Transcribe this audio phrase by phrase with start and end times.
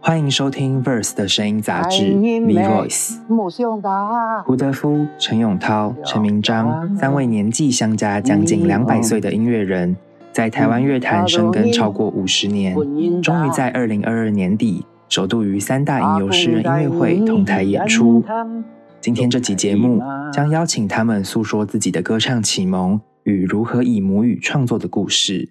[0.00, 3.14] 欢迎收听 Verse 的声音杂志《V Voice》。
[4.42, 9.96] 胡德夫、陈永涛、陈明章三位年纪相加将近两百岁的音乐人，
[10.32, 12.74] 在台湾乐坛深耕超过五十年，
[13.22, 18.24] 终于在二零二二年底首度于三大吟游诗人音乐会同台演出。
[19.00, 20.02] 今天这集节目
[20.32, 25.50] 将邀请他们诉说自己的歌唱启蒙与如何以母语创作的故事。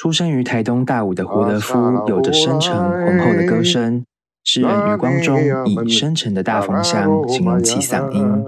[0.00, 4.02] 出生于台东大武的胡德夫，有着深沉浑厚的歌声。
[4.42, 8.42] 诗人余光中以深沉的大风箱形容其嗓音。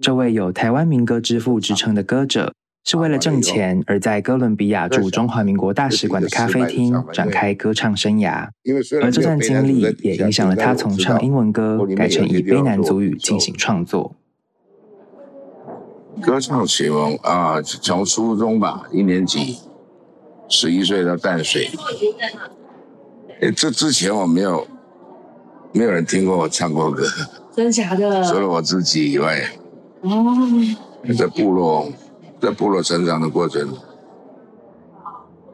[0.00, 2.52] 这位有台湾民歌之父之称的歌者，
[2.84, 8.46] 是为了挣钱而在哥伦比亚驻中华民国大使馆的咖啡厅展开歌唱生涯。
[9.02, 14.14] 而这段经历也影响了他从唱英文歌改成以卑南族语进行创作。
[16.22, 19.56] 歌唱启蒙啊，从初中吧，一年级。
[20.48, 21.70] 十一岁到淡水，
[23.40, 24.66] 哎，这之前我没有，
[25.72, 27.06] 没有人听过我唱过歌，
[27.54, 28.24] 真假的？
[28.24, 29.50] 除了我自己以外，
[30.00, 30.34] 哦，
[31.16, 31.92] 在部落，
[32.40, 33.76] 在部落成长的过程，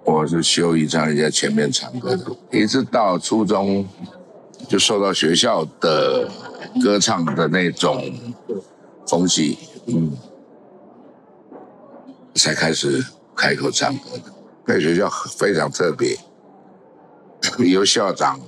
[0.04, 3.86] 我是羞于在人家前面唱歌的，一直到初中，
[4.68, 6.28] 就受到学校的
[6.82, 8.12] 歌唱的那种
[9.08, 10.12] 风气，嗯，
[12.34, 14.33] 才开始开口唱歌的。
[14.66, 16.16] 在学校非常特别，
[17.58, 18.40] 由校长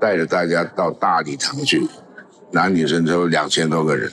[0.00, 1.86] 带着大家到大礼堂去，
[2.50, 4.10] 男女生都两千多个人，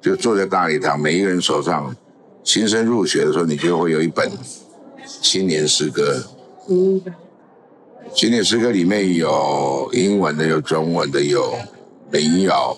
[0.00, 1.96] 就坐在大礼堂，每一个人手上，
[2.44, 4.30] 新生入学的时候，你就会有一本
[5.04, 6.22] 新年诗歌。
[6.68, 7.00] 嗯，
[8.14, 11.56] 新年诗歌里面有英文的，有中文的，有
[12.10, 12.76] 民谣，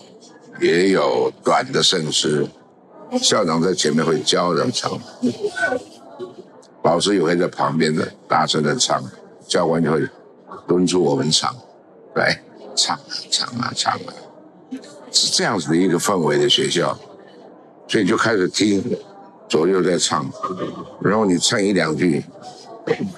[0.60, 2.46] 也有短的圣诗。
[3.20, 4.92] 校长在前面会教人唱。
[6.88, 8.98] 老师也会在旁边的大声的唱，
[9.46, 10.08] 教官就会
[10.66, 11.54] 敦促我们唱，
[12.14, 12.40] 来
[12.74, 14.10] 唱啊唱啊唱啊，
[15.12, 16.98] 是这样子的一个氛围的学校，
[17.86, 18.82] 所以就开始听
[19.50, 20.24] 左右在唱，
[21.02, 22.24] 然后你唱一两句，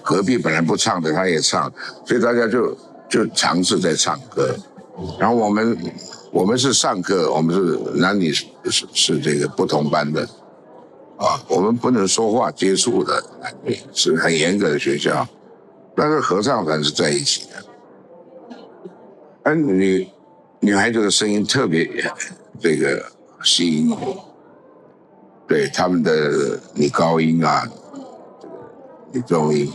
[0.02, 1.72] 隔壁本来不唱的他也唱，
[2.04, 2.76] 所以大家就
[3.08, 4.52] 就尝试在唱歌，
[5.16, 5.78] 然后我们
[6.32, 10.28] 我们是上课，我们是男女是是这个不同班的。
[11.20, 13.22] 啊，我们不能说话接触的，
[13.92, 15.28] 是很严格的学校。
[15.94, 18.58] 但是合唱团是在一起的。
[19.42, 20.08] 而女
[20.60, 21.86] 女孩子的声音特别
[22.58, 23.04] 这个
[23.44, 24.24] 吸引我，
[25.46, 27.68] 对他们的女高音啊，
[29.12, 29.70] 女中音，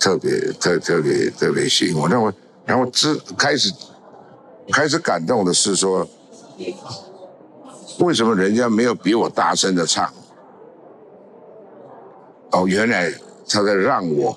[0.00, 2.08] 特别特特别特别吸引我。
[2.08, 2.32] 让我
[2.64, 3.70] 然后之开始
[4.70, 6.08] 开始感动的是说。
[7.98, 10.12] 为什么人家没有比我大声的唱？
[12.50, 13.10] 哦，原来
[13.48, 14.36] 他在让我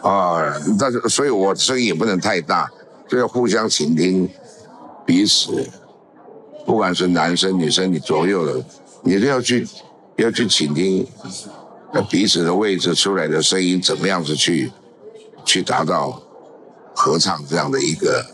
[0.00, 2.70] 啊，但是所以我声音也不能太大，
[3.06, 4.28] 就要互相倾听
[5.04, 5.68] 彼此，
[6.64, 8.64] 不管是男生女生，你左右的，
[9.02, 9.68] 你都要去
[10.16, 11.06] 要去倾听
[11.92, 14.72] 那彼此的位置出来的声音怎么样子去
[15.44, 16.20] 去达到
[16.94, 18.24] 合唱这样的一个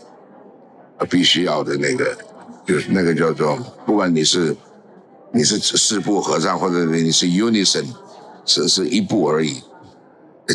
[1.09, 2.17] 必须要的那个。
[2.65, 4.55] 就是那个叫做，不管你是
[5.31, 7.85] 你是四部合唱，或者你是 unison，
[8.45, 9.61] 只是一部而已，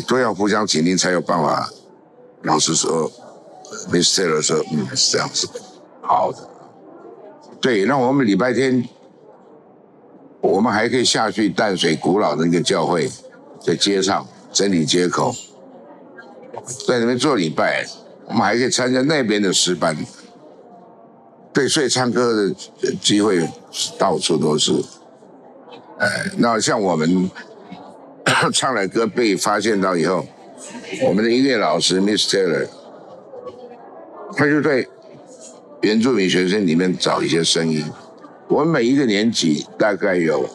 [0.07, 1.69] 都要互相倾听才有办法。
[2.43, 3.11] 老师说
[3.91, 4.23] ，Mr.
[4.23, 5.47] Taylor 说，嗯，是这样子，
[6.01, 6.37] 好的。
[7.59, 8.87] 对，那我们礼拜天，
[10.39, 13.11] 我们还可以下去淡水古老的那个教会，
[13.61, 15.35] 在街上真理街口，
[16.87, 17.85] 在那边做礼拜，
[18.25, 19.95] 我们还可以参加那边的诗班。
[21.51, 22.33] 对，所以唱歌
[22.81, 23.47] 的机会
[23.97, 24.73] 到处都是。
[25.97, 27.29] 哎，那像我们
[28.53, 30.25] 唱的歌被发现到以后，
[31.03, 32.67] 我们的音乐老师 Miss Taylor，
[34.35, 34.87] 他就在
[35.81, 37.83] 原住民学生里面找一些声音。
[38.47, 40.47] 我们每一个年级大概有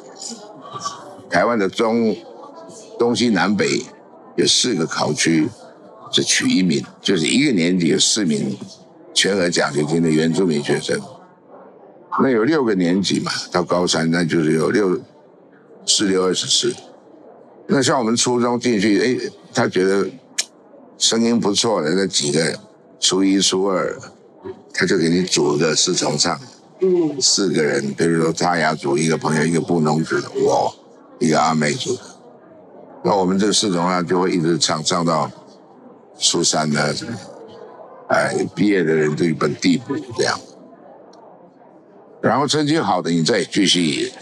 [1.29, 2.17] 台湾的中、
[2.99, 3.83] 东西南北
[4.37, 5.49] 有四个考区
[6.11, 8.57] 是取一名，就是一个年级有四名。
[9.15, 11.01] 全额奖学金的原住民学生，
[12.21, 15.01] 那有六个年级嘛，到高三那就是有六
[15.87, 16.75] 四六二十四。
[17.69, 20.07] 那像我们初中进去，哎，他觉得
[20.99, 22.59] 声音不错的那几个，
[22.99, 23.97] 初一初二，
[24.75, 26.39] 他就给你组个四重唱，
[26.81, 30.75] 嗯，四个人，比如说他雅组一个朋友，一个布农族的我，
[31.21, 32.03] 一个阿美族的，
[33.05, 35.31] 那我们这四重唱就会一直唱唱到
[36.19, 36.95] 初三的。
[38.09, 40.39] 哎，毕业的人都一本地补这样，
[42.21, 44.13] 然后成绩好的你再继续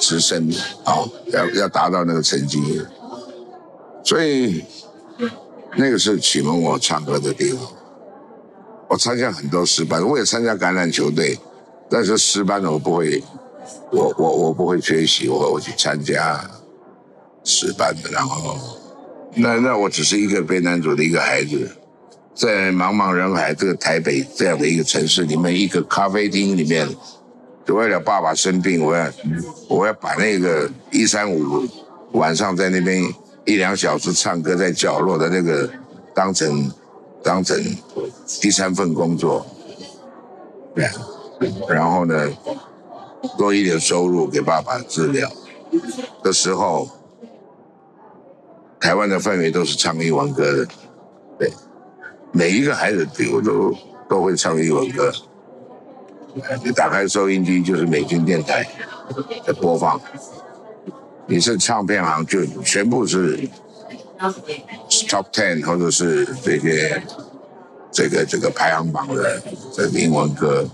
[0.00, 0.50] 直升
[0.84, 2.82] 啊，要要达到那个成绩，
[4.02, 4.64] 所以
[5.76, 7.68] 那个是启蒙我唱歌的地方。
[8.88, 11.38] 我参加很多诗班，我也参加橄榄球队，
[11.88, 13.22] 但是诗班我不会，
[13.90, 16.44] 我我我不会缺席，我我去参加
[17.44, 18.56] 诗班的，然后
[19.36, 21.70] 那那我只是一个非男主的一个孩子。
[22.34, 26.88] 在茫茫人海这个台北这样的一个城市里面，一个咖啡厅里面，
[27.68, 29.08] 为了爸爸生病，我要
[29.68, 31.64] 我要把那个一三五
[32.12, 33.02] 晚上在那边
[33.44, 35.70] 一两小时唱歌在角落的那个
[36.12, 36.70] 当成
[37.22, 37.56] 当成
[38.40, 39.46] 第三份工作，
[40.74, 40.88] 对，
[41.68, 42.28] 然后呢
[43.38, 45.30] 多一点收入给爸爸治疗。
[46.22, 46.88] 的时候，
[48.80, 50.68] 台湾的氛围都是唱英文歌的，
[51.38, 51.52] 对。
[52.36, 53.72] 每一个孩子我都
[54.08, 55.12] 都会唱英文歌，
[56.64, 58.68] 你打开收音机就是美军电台
[59.46, 60.00] 在播放，
[61.28, 63.48] 你是唱片行就全部是
[65.06, 67.00] top ten 或者是这些
[67.92, 69.40] 这个这个排行榜的
[69.72, 70.68] 这英文歌，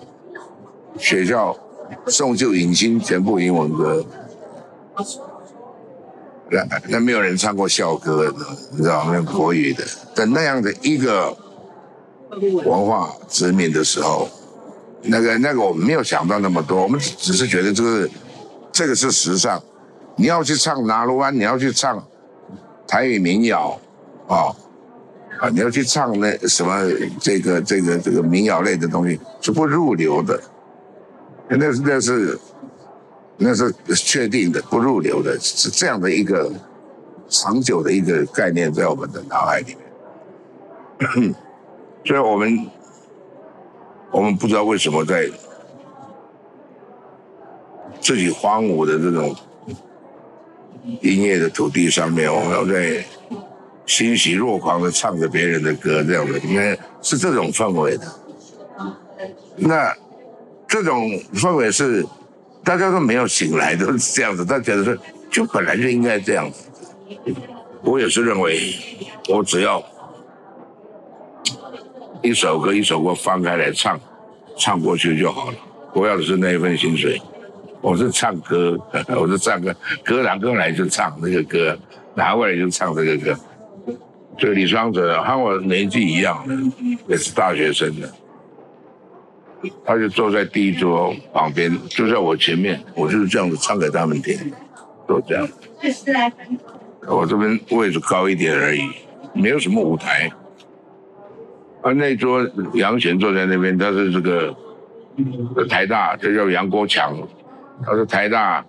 [0.98, 1.54] 学校
[2.06, 4.02] 送旧迎新全部英文歌，
[6.50, 9.20] 那那没有人唱过校歌的，你知道吗？
[9.30, 9.84] 国语的，
[10.14, 11.36] 但那样的一个。
[12.64, 14.28] 文化殖民的时候，
[15.02, 18.08] 那个那个我们没有想到那么多，我们只是觉得这个
[18.72, 19.60] 这个是时尚。
[20.16, 22.06] 你要去唱拿鲁湾，你要去唱
[22.86, 23.80] 台语民谣，
[24.28, 24.52] 啊
[25.40, 26.84] 啊，你要去唱那什么
[27.18, 30.38] 这个这个这个民谣类的东西是不入流的，
[31.48, 32.38] 那是那是
[33.38, 36.52] 那是确定的不入流的，是这样的一个
[37.28, 41.34] 长久的一个概念在我们的脑海里面。
[42.02, 42.66] 所以我们，
[44.10, 45.30] 我们不知道为什么在
[48.00, 49.36] 自己荒芜的这种
[51.02, 53.04] 音乐的土地上面，我们要在
[53.84, 58.06] 欣喜若狂的唱着别人的歌，这样的，应该是这种氛围的。
[59.56, 59.94] 那
[60.66, 62.04] 这种氛围是
[62.64, 64.44] 大家都没有醒来，都是这样子。
[64.44, 64.96] 他觉得说，
[65.30, 66.64] 就本来就应该这样子。
[67.82, 68.74] 我也是认为，
[69.28, 69.84] 我只要。
[72.22, 73.98] 一首歌一首歌翻开来唱，
[74.56, 75.56] 唱过去就好了。
[75.94, 77.20] 我要的是那一份薪水。
[77.80, 78.78] 我是唱歌，
[79.18, 79.74] 我是唱歌，
[80.04, 81.78] 歌拿歌来就唱那个歌，
[82.14, 83.34] 拿过来就唱这个歌。
[84.38, 86.54] 所以李双泽和我年纪一样的，
[87.08, 88.12] 也是大学生的，
[89.84, 94.36] 他就坐在第一桌旁边，就在我前面，我就是这样子唱给他们听，
[95.08, 95.48] 就这样。
[97.06, 98.82] 我这边位置高一点而已，
[99.32, 100.30] 没有什么舞台。
[101.82, 104.54] 啊，那桌杨贤坐在那边，他是这个
[105.68, 107.16] 台大，这叫杨国强，
[107.84, 108.64] 他是台大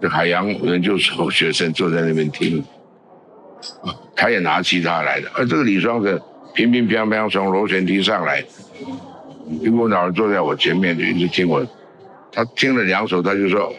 [0.00, 2.64] 的海洋研究所学生，坐在那边听。
[4.16, 6.20] 他也拿吉他来的，而这个李双子
[6.54, 8.42] 乒乒乓乓从螺旋梯上来，
[9.60, 11.64] 一股脑坐在我前面，就一直听我。
[12.32, 13.72] 他听了两首，他就说：“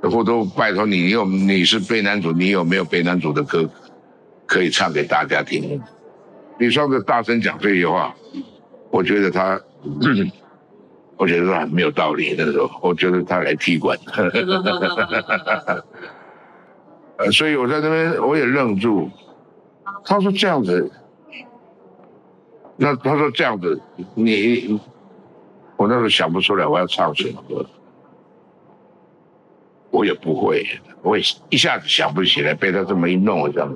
[0.00, 3.68] 我都拜托你，你有你是背男主，你有没有背男主的歌
[4.46, 5.80] 可以唱给大家听？”
[6.60, 8.14] 你上次大声讲这些话，
[8.90, 9.58] 我觉得他，
[11.16, 12.34] 我觉得他很没有道理。
[12.36, 13.98] 那时候，我觉得他来踢馆，
[17.16, 19.08] 呃，所以我在那边我也愣住。
[20.04, 20.92] 他说这样子，
[22.76, 23.80] 那他说这样子，
[24.14, 24.78] 你，
[25.78, 27.64] 我那时候想不出来我要唱什么歌，
[29.90, 30.66] 我也不会，
[31.00, 33.74] 我也一下子想不起来，被他这么一弄，这样。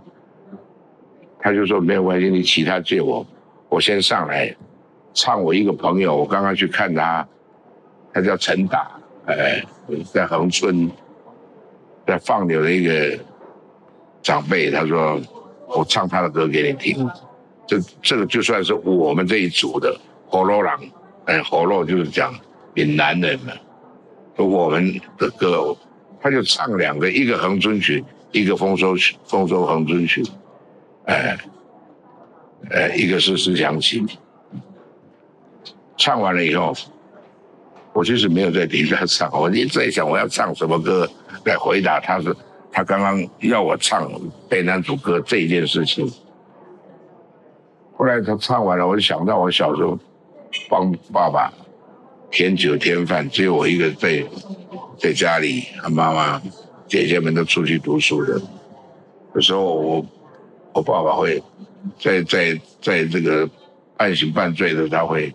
[1.45, 3.25] 他就说没有关系，你其他借我，
[3.69, 4.57] 我先上来
[5.13, 7.29] 唱我一个朋友，我刚刚去看他，
[8.15, 8.91] 他叫陈达，
[9.27, 9.63] 哎，
[10.11, 10.91] 在恒春，
[12.07, 13.19] 在放牛的一个
[14.23, 15.21] 长辈，他说
[15.69, 17.07] 我唱他的歌给你听，
[17.67, 19.95] 这这个就算是我们这一组的
[20.27, 20.81] 火罗郎，
[21.27, 22.35] 哎，火罗就是讲
[22.73, 23.53] 闽南人嘛，
[24.39, 25.77] 我们的歌，
[26.23, 30.25] 他就唱两个，一个恒春曲，一个丰收曲，丰收恒春曲。
[31.07, 31.37] 哎，
[32.71, 34.03] 呃，一个是思想起，
[35.99, 36.73] 唱完了以后，
[37.93, 41.07] 我其实没有在底下唱，我一直在想我要唱什么歌
[41.45, 42.35] 来回答他是
[42.73, 44.11] 他刚刚要我唱
[44.49, 46.11] 背男主歌这一件事情。
[47.99, 49.99] 后来他唱完了，我就想到我小时候
[50.71, 51.53] 帮爸爸
[52.31, 54.25] 添酒添饭，只有我一个在
[54.99, 56.41] 在家里，妈妈
[56.89, 58.41] 姐姐们都出去读书了，
[59.35, 60.07] 有时候我。
[60.75, 61.43] 我爸爸会
[61.99, 63.49] 在在在这个
[63.97, 65.35] 半醒半醉的，他会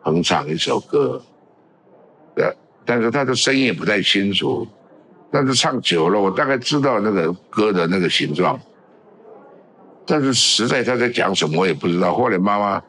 [0.00, 1.22] 哼唱一首歌，
[2.36, 2.50] 呃，
[2.86, 4.66] 但是他的声音也不太清楚。
[5.30, 8.58] 但是唱久了，我大概知道那个歌的那个形状。
[10.06, 12.14] 但是实在他在讲什么，我也不知道。
[12.14, 12.82] 后来妈妈，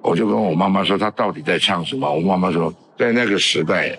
[0.00, 2.10] 我就跟我妈妈说，他到底在唱什么？
[2.10, 3.94] 我妈妈说，在那个时代，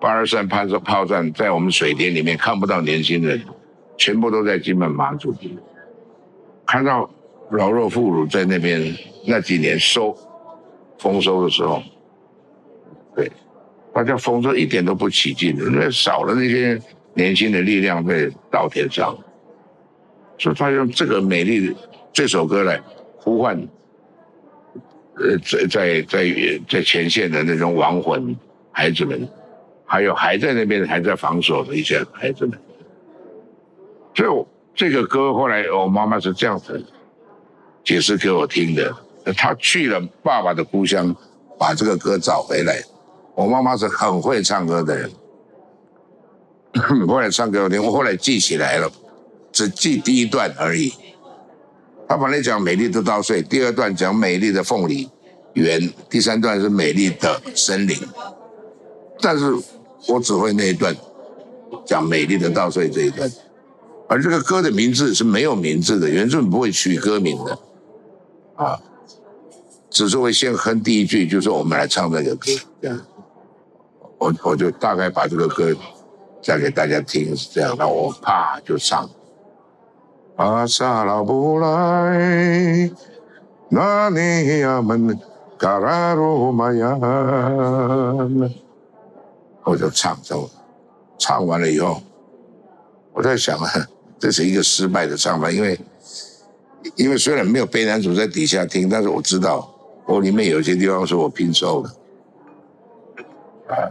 [0.00, 3.40] 八二三炮炮战在我们水田里面看不到年轻人，
[3.96, 5.32] 全部都在金门马祖。
[6.68, 7.08] 看到
[7.50, 8.94] 老弱妇孺在那边
[9.26, 10.14] 那几年收
[10.98, 11.82] 丰收的时候，
[13.16, 13.32] 对，
[13.94, 16.78] 大家丰收一点都不起劲，因为少了那些
[17.14, 19.16] 年轻的力量在稻田上。
[20.38, 21.74] 所以他用这个美丽的
[22.12, 22.78] 这首歌来
[23.16, 23.56] 呼唤，
[25.16, 28.36] 呃，在在在在前线的那种亡魂
[28.70, 29.26] 孩子们，
[29.86, 32.58] 还有还在那边还在防守的一些孩子们。
[34.14, 34.46] 所以
[34.78, 36.80] 这个歌后来我妈妈是这样子
[37.84, 38.94] 解释给我听的：，
[39.36, 41.16] 她去了爸爸的故乡，
[41.58, 42.80] 把这个歌找回来。
[43.34, 45.10] 我妈妈是很会唱歌的人，
[47.08, 48.88] 后来唱给我听，我后来记起来了。
[49.50, 50.92] 只记第一段而已。
[52.06, 55.10] 他本来讲美丽的稻穗，第二段讲美丽的凤梨
[55.54, 57.96] 园，第三段是美丽的森林。
[59.20, 59.52] 但是
[60.06, 60.94] 我只会那一段，
[61.84, 63.28] 讲美丽的稻穗这一段。
[64.08, 67.58] 而这个歌的名字是没有名字的，原著不会取歌名的，
[68.56, 68.80] 啊，
[69.90, 72.46] 只是会先哼第一句，就说我们来唱这个歌。
[72.80, 72.98] 这样，
[74.16, 75.74] 我我就大概把这个歌
[76.42, 79.08] 再给大家听，是这样，那我啪就唱。
[80.36, 82.90] 阿萨拉布莱，
[83.68, 85.18] 那尼亚门
[85.58, 86.96] 卡拉罗玛亚，
[89.64, 90.48] 我就唱走，
[91.18, 92.00] 唱完了以后，
[93.12, 93.68] 我在想啊，
[94.18, 95.78] 这是一个失败的唱法，因为
[96.96, 99.72] 因为虽然没有悲男主在底下听，但是我知道
[100.06, 101.88] 我里面有些地方是我拼凑的，
[103.74, 103.90] 啊，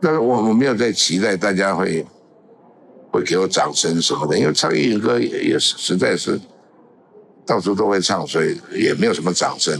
[0.00, 2.06] 但是我我没有在期待大家会。
[3.12, 6.40] 会给我掌声什么的，因为唱粤语歌也也是实在是
[7.44, 9.78] 到处都会唱，所以也没有什么掌声。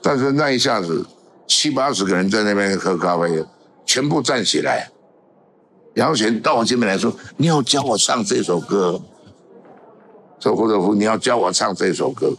[0.00, 1.04] 但是那一下子
[1.48, 3.44] 七八十个人在那边喝咖啡，
[3.84, 4.92] 全部站起来，
[5.94, 9.00] 杨贤到我这边来说：“你要教我唱这首歌。”
[10.40, 12.32] 说胡德夫，你要教我唱这首歌。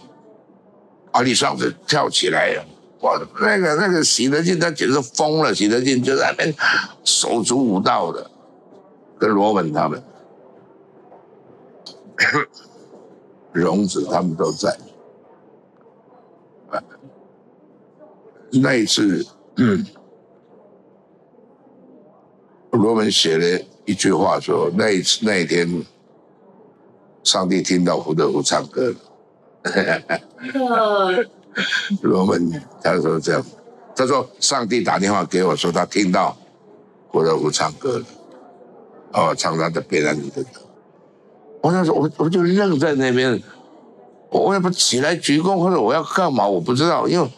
[1.12, 2.66] 阿里上子跳起来了，
[3.02, 6.54] 哇，那个那个喜德进他简直疯了，喜德进就在那边
[7.04, 8.30] 手足舞蹈的。
[9.18, 10.04] 跟罗文他们，
[13.54, 14.78] 荣子他们都在。
[18.52, 19.26] 那一次，
[22.76, 25.86] 罗文写了一句话说：“那一次那一天，
[27.24, 28.96] 上帝听到胡德夫唱歌了。
[32.02, 32.52] ”罗文
[32.84, 33.46] 他说这样，
[33.96, 36.36] 他说上帝打电话给我说他听到
[37.08, 38.06] 胡德夫唱歌了。
[39.14, 40.60] 哦，唱他的贝兰尼的歌，
[41.62, 43.42] 我那时候我我就愣在那边，
[44.30, 46.46] 我要不起来鞠躬或者我要干嘛？
[46.46, 47.30] 我不知道，因为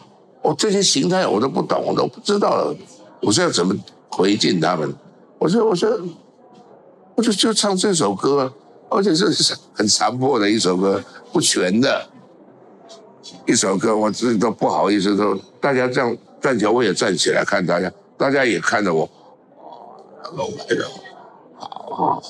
[0.42, 2.74] 我这些形态我都不懂，我都不知道，
[3.22, 3.72] 我是要怎么
[4.10, 4.92] 回敬他们？
[5.38, 5.98] 我说我说，
[7.14, 8.52] 我就就唱这首歌，
[8.88, 11.02] 而且是很残破的一首歌，
[11.32, 12.06] 不全的
[13.46, 19.08] 一首歌，我自己都不好意思说，大家这样站起来，我也站起来看大家，大家也看着我，
[20.36, 20.90] 哦，来了。
[21.60, 22.22] 哦，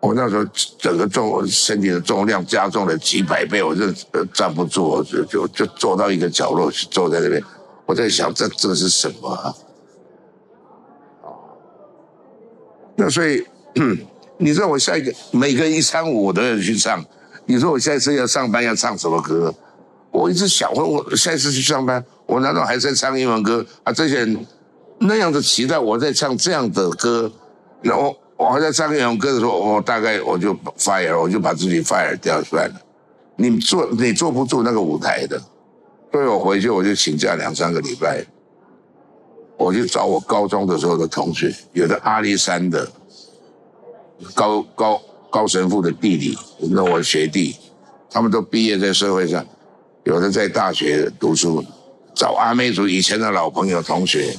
[0.00, 0.44] 我那时候
[0.78, 3.90] 整个重身体的重量加重了几百倍，我就
[4.34, 7.42] 站不住，就就就坐到一个角落去，坐在那边。
[7.86, 9.54] 我在想，这这是什么？
[13.00, 13.42] 那所以，
[14.36, 17.02] 你说我下一个每个一三五我都要去唱。
[17.46, 19.52] 你说我下一次要上班要唱什么歌？
[20.10, 23.92] 我一直想，我我下一次去上班，我难道还在唱英文歌啊？
[23.92, 24.46] 这些人。
[25.02, 27.32] 那样的期待，我在唱这样的歌，
[27.80, 32.74] 然后我还在唱英文歌的时候，我大概我就 fire，我就把自己 fire 掉算了。
[33.36, 35.40] 你坐你坐不住那个舞台的，
[36.12, 38.22] 所以我回去我就请假两三个礼拜，
[39.60, 42.90] 我去找我高中的时候的同学，有的阿里山的
[44.34, 44.98] 高高
[45.30, 46.34] 高神父的弟弟，
[46.70, 47.54] 那我学弟，
[48.10, 49.46] 他们都毕业在社会上，
[50.04, 51.62] 有的在大学读书，
[52.14, 54.34] 找阿妹族以前的老朋友同学。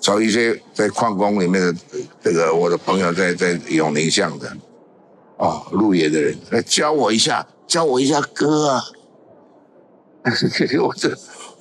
[0.00, 1.74] 找一些在矿工里面的
[2.22, 4.50] 这个我的朋友，在在永宁巷的，
[5.36, 8.82] 哦，路野的人来教我一下，教我一下歌啊！
[10.82, 11.14] 我这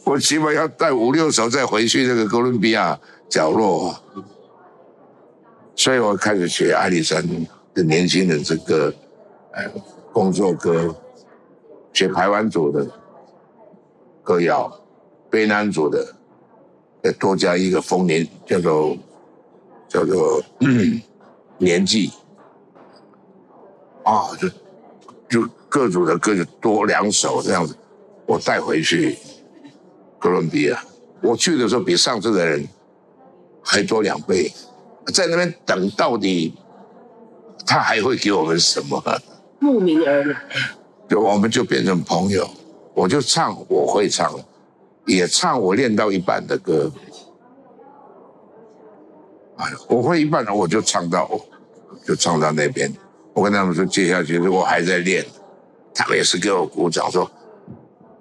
[0.04, 3.96] 我起码要带五六首再回去那个哥伦比亚角落，
[5.76, 7.24] 所以我开始学阿里山
[7.74, 8.94] 的年轻人这个
[9.52, 9.70] 呃
[10.12, 10.96] 工作歌，
[11.94, 12.88] 学排湾组的
[14.24, 14.72] 歌谣，
[15.30, 16.16] 悲男组的，
[17.04, 18.98] 再多加一个丰年，叫做
[19.88, 20.42] 叫做
[21.58, 22.12] 年纪，
[24.04, 24.50] 啊，就
[25.42, 27.76] 就各组的歌就多两首这样子，
[28.26, 29.18] 我带回去
[30.20, 30.84] 哥伦比亚，
[31.22, 32.68] 我去的时候比上次的人
[33.64, 34.52] 还多两倍，
[35.14, 36.54] 在那边等到底
[37.66, 39.02] 他还会给我们什么？
[39.60, 40.38] 慕名而来，
[41.10, 42.50] 就我们就变成朋友，
[42.94, 44.34] 我就唱我会唱，
[45.06, 46.92] 也唱我练到一半的歌。
[49.58, 51.30] 哎，我会一半的我就唱到，
[52.06, 52.90] 就唱到那边。
[53.34, 55.26] 我跟他们说接下去我还在练，
[55.94, 57.30] 他们也是给我鼓掌说，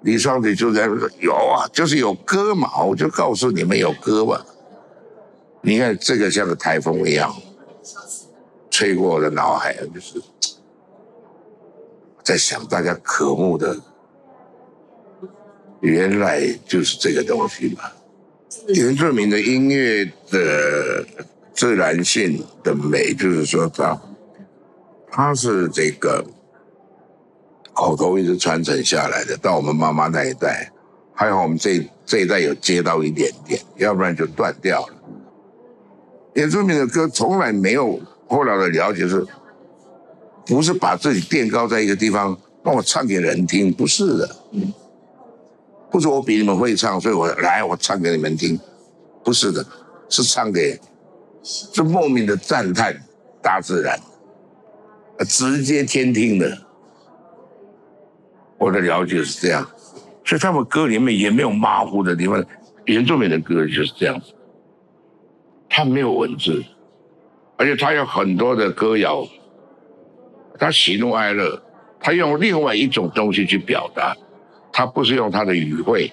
[0.01, 4.45] 李双子就在说有啊，就是有歌嘛，我就告诉你们有歌嘛。
[5.61, 7.35] 你看这个像个台风一样，
[8.69, 10.21] 吹过我的脑海，就是。
[12.21, 13.75] 在想大家渴慕的，
[15.79, 17.85] 原来就是这个东西嘛。
[18.67, 21.03] 原住民的音乐的
[21.55, 23.99] 自然性的美，就是说它，
[25.09, 26.23] 它是这个
[27.79, 30.69] 口头一直传承下来的，到我们妈妈那一代，
[31.13, 34.93] 还好我们这这一代有接到一点点，要不然就断掉了。
[36.33, 39.25] 原住民的歌从来没有后来的了解是。
[40.45, 44.35] 不是把自己垫高在一个地方，让我唱给人听，不是的。
[45.91, 48.59] 不是我比你们会唱，所以我来我唱给你们听，
[49.23, 49.63] 不是的，
[50.09, 50.79] 是唱给，
[51.43, 52.99] 是莫名的赞叹
[53.43, 53.99] 大自然，
[55.27, 56.57] 直接天听的。
[58.59, 59.65] 我的了解是这样，
[60.25, 62.43] 所以他们歌里面也没有马虎的地方。
[62.85, 64.33] 原住民的歌就是这样子，
[65.69, 66.63] 他没有文字，
[67.55, 69.25] 而且他有很多的歌谣。
[70.57, 71.61] 他喜怒哀乐，
[71.99, 74.15] 他用另外一种东西去表达，
[74.73, 76.11] 他不是用他的语汇。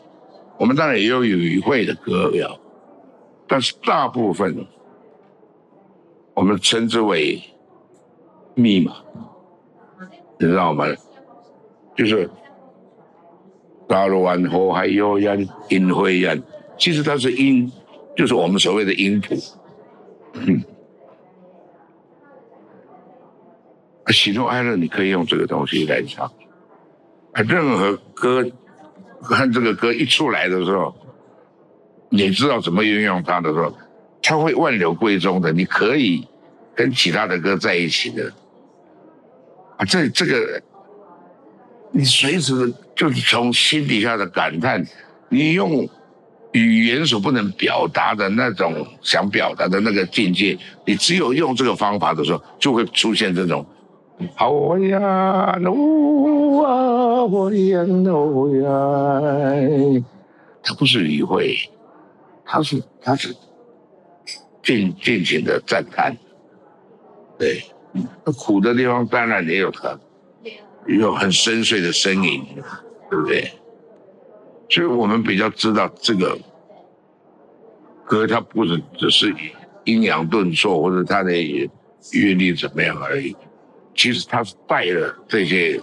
[0.56, 2.56] 我们当然也有语汇的歌谣，
[3.48, 4.66] 但是大部分
[6.34, 7.42] 我们称之为
[8.54, 8.92] 密码，
[10.38, 10.86] 你知道吗？
[11.96, 12.28] 就是
[13.88, 16.42] 大陆湾后还有音音会音，
[16.78, 17.70] 其实它是音，
[18.16, 19.34] 就是我们所谓的音谱。
[24.12, 26.30] 喜怒哀乐，你可以用这个东西来唱。
[27.32, 28.48] 任何歌，
[29.22, 30.94] 看这个歌一出来的时候，
[32.08, 33.74] 你知道怎么运用它的时候，
[34.22, 35.52] 它会万流归宗的。
[35.52, 36.26] 你可以
[36.74, 38.32] 跟其他的歌在一起的。
[39.76, 40.62] 啊，这这个，
[41.96, 42.52] 你随时
[42.94, 44.84] 就是从心底下的感叹，
[45.30, 45.88] 你用
[46.52, 53.64] 语言所不能表达的那种想表达的那个境界，你只有用这个方法的时候，就会出现这种。
[54.34, 60.02] 好呀，努啊，我呀努呀，
[60.62, 61.56] 他不是理会，
[62.44, 63.34] 他是他是
[64.62, 66.14] 尽尽情的赞叹，
[67.38, 67.62] 对，
[68.22, 69.98] 那苦的地方当然也有他，
[70.86, 72.44] 有很深邃的声音，
[73.10, 73.50] 对不对？
[74.68, 76.36] 所以我们比较知道这个
[78.04, 79.34] 歌，它不是只是
[79.84, 83.36] 阴阳顿挫或者它的乐律怎么样而已。
[83.94, 85.80] 其实它是带了这些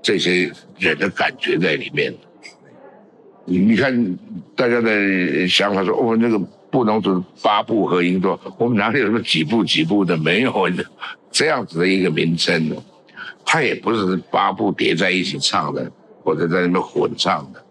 [0.00, 2.14] 这些人的感觉在里面。
[3.44, 4.18] 你你看
[4.56, 6.38] 大家的想法说，哦，那个
[6.70, 7.08] 不能是
[7.42, 10.16] 八部合音多，我们哪里有什么几部几部的？
[10.16, 10.52] 没有
[11.30, 12.68] 这样子的一个名称
[13.26, 15.90] 的，他也不是八部叠在一起唱的，
[16.22, 17.62] 或者在那边混唱的。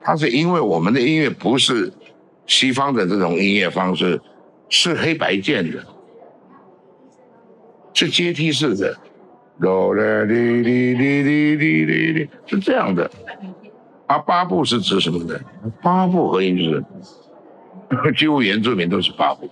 [0.00, 1.92] 他是因为我们的音乐不是
[2.46, 4.20] 西方的这种音乐方式，
[4.68, 5.82] 是黑白键的。
[7.94, 8.96] 是阶梯式的，
[9.60, 13.08] 哆来哩哩哩哩哩哩哩，是这样的。
[14.06, 15.40] 啊，八部是指什么的？
[15.80, 16.84] 八部合音是，
[18.18, 19.48] 几乎原住民都是八部，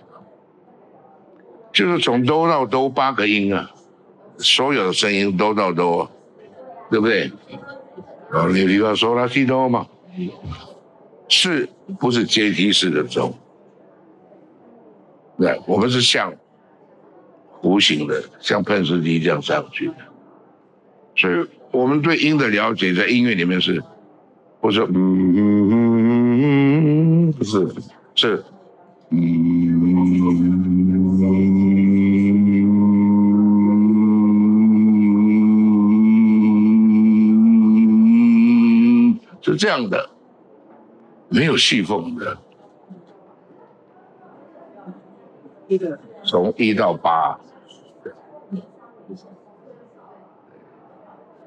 [1.73, 3.69] 就是从哆到哆八个音啊，
[4.37, 6.09] 所有的声音哆到哆，
[6.89, 7.31] 对不对？
[8.31, 9.85] 啊，你比方说拉西哆嘛，
[11.27, 11.67] 是
[11.99, 13.33] 不是阶梯式的钟？
[15.37, 16.31] 对，我们是像。
[17.63, 19.95] 弧形的，像喷射机这样上去的，
[21.15, 23.81] 所以我们对音的了解，在音乐里面是，
[24.59, 27.73] 不是嗯嗯嗯，不是
[28.15, 28.43] 是
[29.11, 30.62] 嗯，
[39.53, 40.09] 是这样的，
[41.29, 42.37] 没有细缝的，
[46.23, 47.39] 从一到八。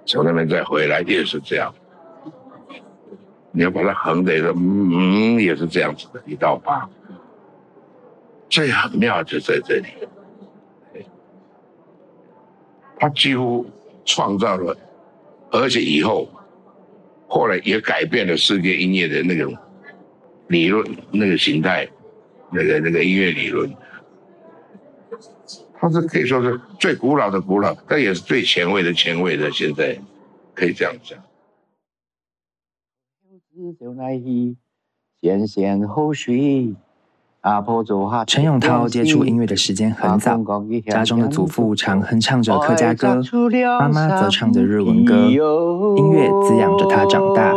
[0.04, 1.74] 从那边再回来也是这样，
[3.50, 6.88] 你要把它横的说，嗯，也是这样子的一道疤。
[8.48, 9.88] 最很妙就在这里，
[13.00, 13.66] 他几乎
[14.04, 14.76] 创造了，
[15.50, 16.28] 而且以后
[17.28, 19.56] 后来也改变了世界音乐的那种
[20.48, 21.88] 理论、那个形态、
[22.52, 23.74] 那个那个音乐理论。
[25.78, 29.50] 它是可以说是最古老的古老，但也是最前卫的前卫的。
[29.50, 29.98] 现在
[30.54, 31.18] 可以这样讲。
[38.26, 40.36] 陈永涛接触音乐的时间很早，
[40.88, 43.22] 家中的祖父常哼唱着客家歌，
[43.78, 47.52] 妈妈则唱着日文歌，音乐滋养着他长大。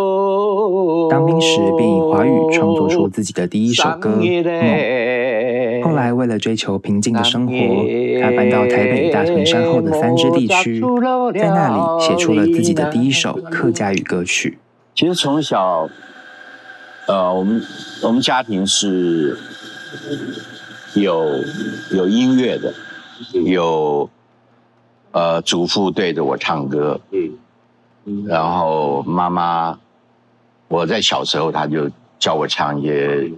[1.09, 4.23] 当兵时便以华语创作出自己的第一首歌《梦》。
[5.83, 7.53] 后来为了追求平静的生活，
[8.21, 10.79] 他搬到台北大屯山后的三支地区，
[11.33, 14.59] 在那里写出了自己的第一首客家语歌曲。
[14.93, 15.89] 其实从小，
[17.07, 17.59] 呃，我们
[18.03, 19.35] 我们家庭是。
[20.95, 21.43] 有
[21.91, 22.73] 有音乐的，
[23.45, 24.09] 有
[25.11, 26.99] 呃祖父对着我唱歌，
[28.05, 29.77] 嗯，然后妈妈，
[30.67, 33.31] 我在小时候他就叫我唱一些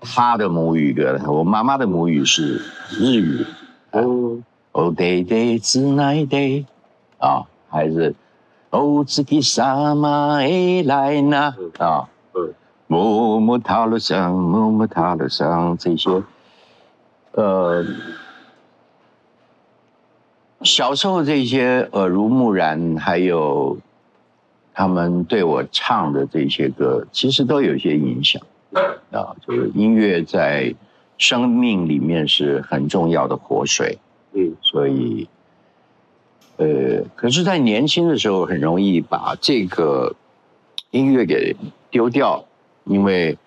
[0.00, 3.44] 他的母语歌，我妈妈的母语是日语，
[3.92, 4.38] 哦。
[4.72, 6.64] 哦 day day 子奈 day
[7.18, 8.14] 啊，还是
[8.70, 9.60] 哦自己什
[9.96, 10.40] 么
[10.84, 11.52] 来呢？
[11.78, 12.08] 啊。
[12.90, 16.10] 木木塔罗上，木木塔罗上，这些，
[17.30, 17.86] 呃，
[20.62, 23.78] 小时候这些耳濡目染，还有
[24.74, 28.42] 他们对我唱的这些歌，其实都有一些影响
[29.12, 29.36] 啊。
[29.46, 30.74] 就是音乐在
[31.16, 34.00] 生命里面是很重要的活水，
[34.32, 35.28] 嗯，所以，
[36.56, 40.16] 呃，可是，在年轻的时候，很容易把这个
[40.90, 41.54] 音乐给
[41.88, 42.46] 丢掉。
[42.90, 43.38] 因为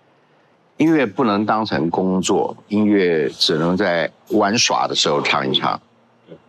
[0.77, 5.79] 音乐不能当成工作，音乐只能在玩耍的时候唱一唱，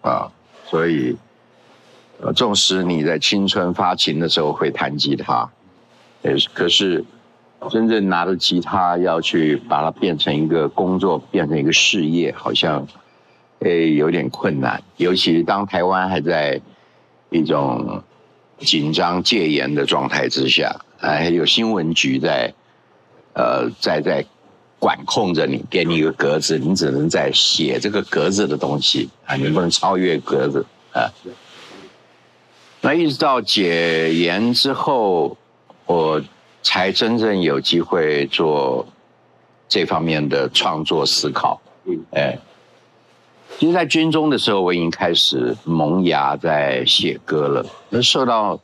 [0.01, 0.31] 啊，
[0.65, 1.17] 所以，
[2.21, 5.51] 呃，纵使你在青春发情的时候会弹吉他，
[6.23, 7.05] 呃，可是
[7.69, 12.87] 真正拿着吉他要去把它变成一个工作，变成一个事业，好像，
[13.59, 14.81] 诶，有点困难。
[14.99, 16.61] 尤其当台湾还在
[17.31, 18.03] 一种
[18.59, 22.55] 紧张戒严的状态之下，还有新闻局在。
[23.35, 24.25] 呃，在在
[24.79, 31.11] 管控着你，给你一个格子，你只能在写这个格子的东西啊，你不能超越格子啊。
[32.81, 35.37] 那一直到解严之后，
[35.87, 36.23] 我
[36.63, 38.87] 才真正有机会做
[39.69, 41.61] 这方面的创作思考。
[41.87, 42.39] 嗯，哎，
[43.59, 47.67] 其实，在军中的时候，我已经开始萌芽在写歌了。
[47.89, 48.61] 那受到。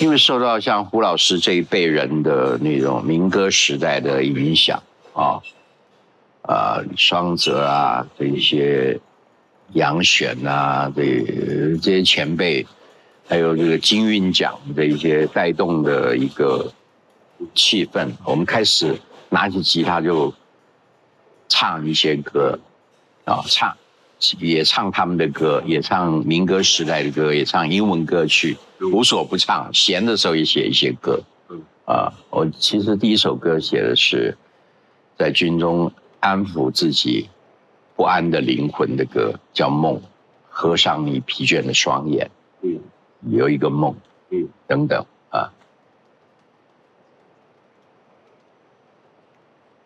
[0.00, 4.82] 因为受到像胡老师这一辈人的那种民歌时代的影响
[5.12, 5.36] 啊，
[6.40, 8.98] 啊，双泽啊，这一些
[9.74, 12.66] 杨选啊，这这些前辈，
[13.28, 16.72] 还有这个金韵奖的一些带动的一个
[17.54, 20.32] 气氛，我们开始拿起吉他就
[21.46, 22.58] 唱一些歌
[23.26, 23.76] 啊，唱
[24.38, 28.56] 也唱他们的歌，也唱民歌时代的歌，也唱英文歌曲。
[28.80, 31.22] 无所不唱，闲的时候也写一些歌。
[31.84, 34.36] 啊，我其实第一首歌写的是
[35.18, 37.28] 在军中安抚自己
[37.96, 39.96] 不安的灵魂的歌，叫《梦》，
[40.48, 42.30] 合上你疲倦的双眼，
[42.62, 42.78] 嗯，
[43.26, 43.96] 有一个梦，
[44.30, 45.50] 嗯，等等啊，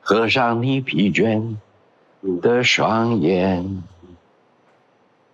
[0.00, 1.56] 合上你疲倦
[2.42, 3.82] 的双眼，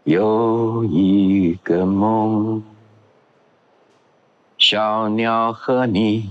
[0.04, 2.62] 有一个梦。
[4.70, 6.30] 小鸟和你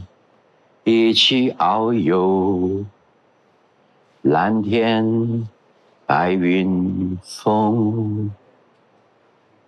[0.86, 2.86] 一起遨游，
[4.22, 5.46] 蓝天
[6.06, 8.32] 白云风，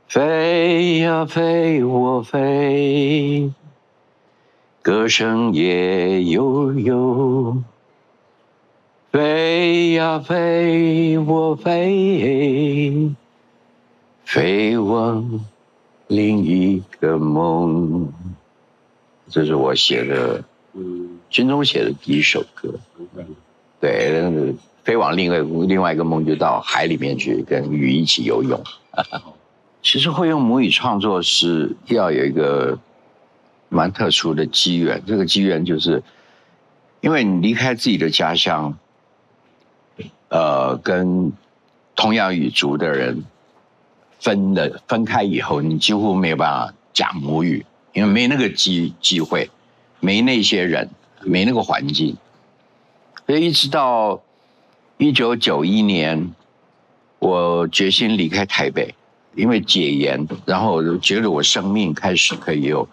[0.07, 3.51] 飞呀飞我飞，
[4.81, 7.61] 歌声也悠悠，
[9.11, 13.11] 飞呀飞我飞，
[14.23, 15.41] 飞往
[16.07, 18.09] 另一个梦。
[19.31, 22.73] 这是我写的，嗯，军中写的第一首歌，
[23.79, 28.61] 对，那个飞往另外另外一个梦，就到海里面去跟鱼一起游泳。
[29.81, 32.77] 其实会用母语创作是要有一个
[33.69, 36.03] 蛮特殊的机缘，这个机缘就是
[36.99, 38.77] 因为你离开自己的家乡，
[40.27, 41.31] 呃，跟
[41.95, 43.23] 同样语族的人
[44.19, 47.65] 分的分开以后，你几乎没有办法讲母语。
[47.93, 49.49] 因为没那个机机会，
[49.99, 50.89] 没那些人，
[51.23, 52.15] 没那个环境，
[53.27, 54.21] 所以一直到
[54.97, 56.33] 一九九一年，
[57.19, 58.93] 我决心离开台北，
[59.35, 62.87] 因为解严，然后觉得我生命开始可以有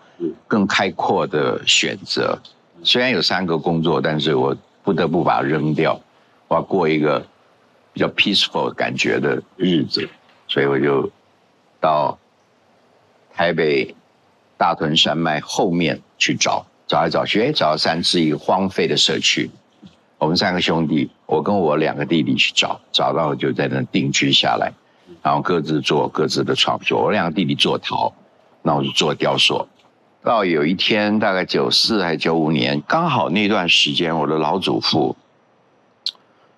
[0.46, 2.38] 更开阔的选择。
[2.82, 6.00] 虽然有三个工作，但是我不得不把它扔掉，
[6.46, 7.26] 我要过一个
[7.92, 10.08] 比较 peaceful 感觉的日子，
[10.46, 11.10] 所以我就
[11.80, 12.18] 到
[13.34, 13.94] 台北
[14.58, 16.66] 大屯山脉后面去找。
[16.86, 19.50] 找来找去，哎，找到三次一个荒废的社区。
[20.16, 24.72] 我们三个兄弟，我跟我两个弟弟去找，找到就在那定居下来，
[25.22, 27.02] 然后各自做各自的创作。
[27.02, 28.14] 我两个弟弟做陶，
[28.62, 29.68] 那我就做雕塑。
[30.22, 35.14] 到有一天，大概九四还九五年，刚好那段时间，我的老祖父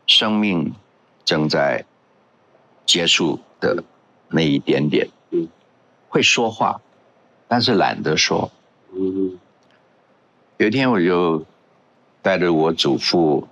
[0.07, 0.73] 生命
[1.25, 1.85] 正在
[2.87, 3.83] 结束的
[4.29, 5.09] 那一点点，
[6.09, 6.81] 会说话，
[7.51, 8.49] 但是懒得说。
[10.57, 11.45] 有一天，我就
[12.23, 13.49] 带着我祖父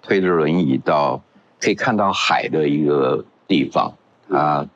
[0.00, 1.20] 推着轮椅到
[1.58, 3.94] 可以看到海的一个地方
[4.30, 4.68] 啊，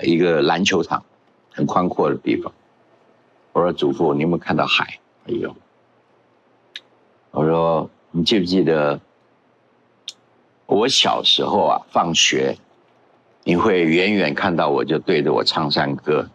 [0.00, 1.04] 一个篮球场，
[1.52, 2.50] 很宽阔的地方。
[3.52, 5.54] 我说：“祖父，你有没有看到海？”哎呦！
[7.32, 8.98] 我说：“你记不记得
[10.64, 12.56] 我小时候啊，放学
[13.44, 16.30] 你会远远看到我就对着我唱山歌。”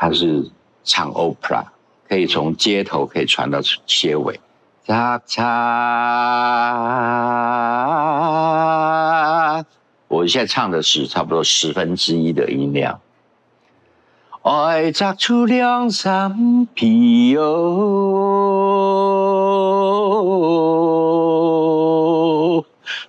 [0.00, 0.50] 他是。
[0.82, 1.62] 唱 opera
[2.08, 4.40] 可以从街头可以传到结尾，
[4.86, 5.40] 嚓嚓。
[10.08, 12.98] 我现在唱的是差不多十分之一的音量。
[14.42, 17.44] 爱摘出两三皮哟，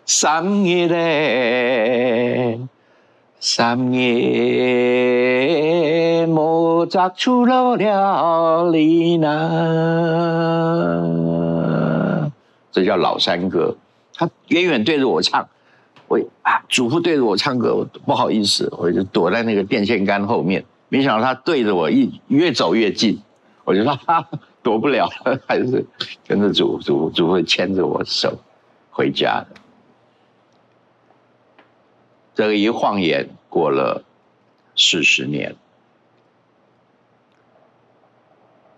[0.06, 2.60] 三月嘞，
[3.44, 5.18] 三月。
[6.28, 9.32] 莫扎出了哩呐，
[12.72, 13.76] 这叫老山歌。
[14.14, 15.48] 他远远对着我唱，
[16.08, 20.64] 我啊，祖父对着我唱歌，我不好意思，我就躲在那个电线杆后面。
[20.90, 23.20] 没想到他对着我一越走越近，
[23.66, 24.28] 我就说哈，
[24.62, 25.84] 躲不了了，还是
[26.28, 28.38] 跟着祖祖祖父牵着我手
[28.92, 29.48] 回家的。
[32.34, 34.04] 这个一晃眼过了
[34.76, 35.56] 四十年。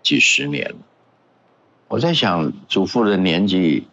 [0.02, 0.76] 几十年了，
[1.88, 3.88] 我在想，祖父的年纪，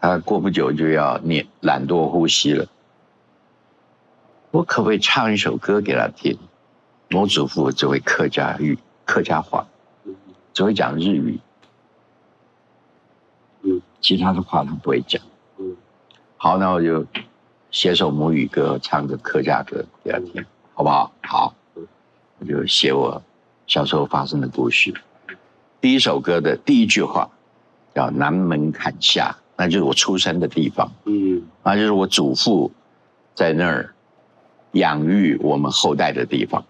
[0.00, 2.68] 他过不久就要年懒惰呼吸了。
[4.52, 6.38] 我可不可以唱一首歌给他听？
[7.10, 9.66] 我祖父只会客家语、客家话，
[10.52, 11.40] 只会讲日语，
[14.00, 15.20] 其他的话他不会讲。
[16.36, 17.04] 好，那我就
[17.72, 21.10] 写首母语歌，唱个客家歌给他听，好不好？
[21.22, 21.54] 好，
[22.38, 23.20] 我就写我
[23.66, 24.92] 小时候发生的故事。
[25.80, 27.30] 第一首歌的第一句话
[27.94, 30.92] 叫“南门坎下”，那就是我出生的地方。
[31.06, 32.70] 嗯，那就是我祖父
[33.34, 33.94] 在那儿
[34.72, 36.62] 养育我们后代的地方，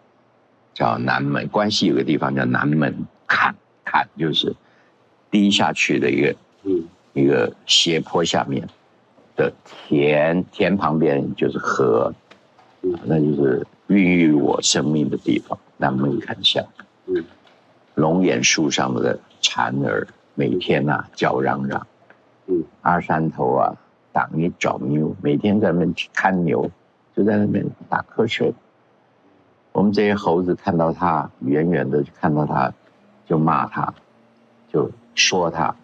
[0.72, 1.48] 叫南门。
[1.48, 3.52] 关西有个地方叫南门坎，
[3.84, 4.54] 坎就是
[5.32, 8.68] 低下去的一个，嗯，一个斜坡下面
[9.36, 12.12] 的田，田旁边就是河，
[13.04, 15.58] 那就是孕育我生命的地方。
[15.76, 16.64] 南门坎下，
[17.06, 17.24] 嗯。
[17.94, 21.86] 龙眼树上的蝉儿每天呐叫嚷嚷，
[22.46, 23.76] 嗯，二山头啊，
[24.12, 26.70] 挡你找牛，每天在那边看牛，
[27.14, 28.54] 就在那边打瞌睡。
[29.72, 32.72] 我们这些猴子看到他，远远的看到他，
[33.26, 33.92] 就骂他，
[34.72, 35.76] 就说他，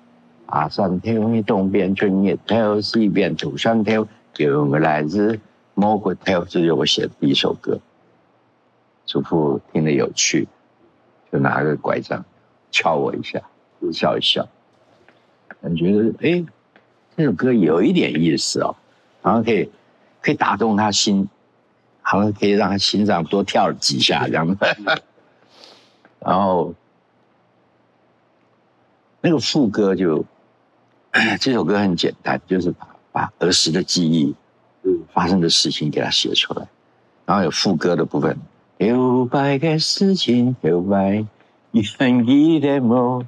[0.49, 4.07] 啊，山头你东边春叶头，西边土山头，
[4.37, 5.41] 有个来自
[5.75, 7.81] 魔鬼头，这是我写的第一首歌。
[9.07, 10.47] 祖父听得有趣。
[11.31, 12.25] 就拿个拐杖
[12.71, 13.39] 敲我一下，
[13.93, 14.49] 笑一笑，
[15.61, 16.43] 感觉哎，
[17.15, 18.75] 这首歌有一点意思哦，
[19.21, 19.71] 好像可以
[20.23, 21.29] 可以打动他心，
[22.01, 24.57] 好像可以让他心脏多跳几下这样子。
[26.21, 26.73] 然后
[29.21, 30.25] 那个副歌就
[31.41, 34.35] 这首歌很简单，就是把把儿时的记忆，
[34.83, 36.69] 嗯，发生的事情给它写出来，
[37.25, 38.37] 然后有副歌的部分。
[38.77, 41.25] 有白的事情，头白，
[41.71, 43.27] 你还记得吗？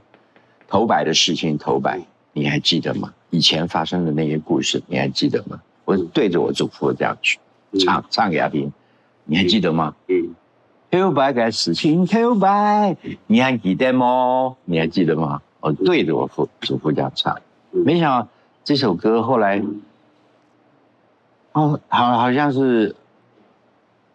[0.69, 2.01] 头白的事情，头白，
[2.33, 3.13] 你还记得吗？
[3.31, 5.61] 以前发生的那些故事，你还记得吗？
[5.87, 7.39] 我对着我祖父这样去
[7.79, 8.71] 唱，唱给他听，
[9.25, 9.95] 你还记得吗？
[10.09, 10.35] 嗯。
[10.91, 14.57] 头白的事情，头白，你还记得吗？
[14.65, 15.41] 你还记得吗？
[15.61, 17.37] 我对着我父祖父这样唱，
[17.71, 18.29] 没想到
[18.65, 19.63] 这首歌后来，
[21.53, 22.95] 哦，好，好像是。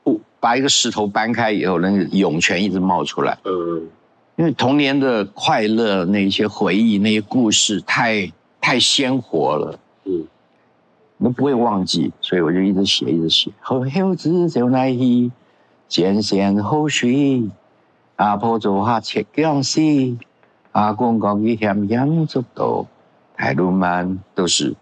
[0.04, 3.36] 不把一个石头搬开以后，那个涌泉一直冒出来。
[3.44, 3.88] 嗯，
[4.36, 10.28] 因为童年的快乐那些回忆那些故事太太鲜活了，嗯，
[11.20, 13.50] 都不会忘记，所以我就一直写一直写。
[13.60, 15.32] 后后子就来伊，
[15.90, 17.50] 前线后水，
[18.18, 19.82] 阿婆做下切姜丝，
[20.74, 22.88] 阿公讲一咸盐足多，
[23.38, 24.76] 台路曼都是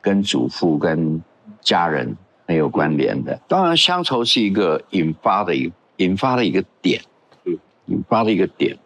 [0.00, 1.22] 跟祖父跟
[1.60, 3.40] 家人很有关联的。
[3.48, 7.02] 当然，乡愁是一个引发的一引发的一个点，
[7.44, 8.76] 嗯，引发的一个点。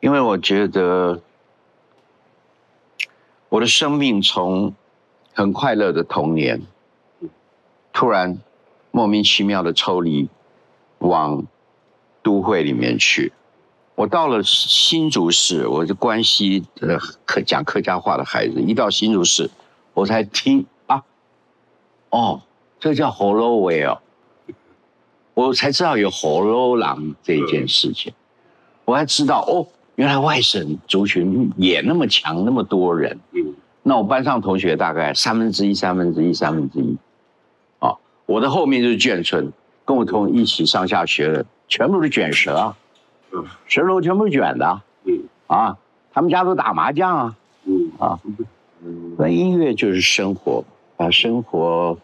[0.00, 1.20] 因为我觉得
[3.48, 4.74] 我的生命从
[5.34, 6.62] 很快乐的童年，
[7.92, 8.38] 突然
[8.90, 10.28] 莫名其妙的抽离，
[10.98, 11.44] 往
[12.22, 13.32] 都会里面去。
[13.94, 19.50] 我到了新竹市，我是关西的客讲客家话的孩子，一到新竹市，
[19.92, 21.02] 我才听啊，
[22.08, 22.40] 哦，
[22.80, 24.00] 这叫火楼尾哦，
[25.34, 28.12] 我才知道有火楼郎这件事情，
[28.86, 29.66] 我还知道哦。
[29.96, 33.20] 原来外省族群也那么强，那么多人。
[33.32, 36.96] 嗯，那我班上同学大概三分之一、三分之一、三分之一。
[37.78, 39.52] 啊，我的后面就是眷村，
[39.84, 42.76] 跟我同一起上下学的，全部是卷舌啊。
[43.32, 44.82] 嗯，舌头全部卷的。
[45.04, 45.78] 嗯，啊，
[46.12, 47.36] 他们家都打麻将啊。
[47.64, 48.20] 嗯，啊，
[49.18, 50.64] 那音乐就是生活，
[50.96, 51.98] 把生活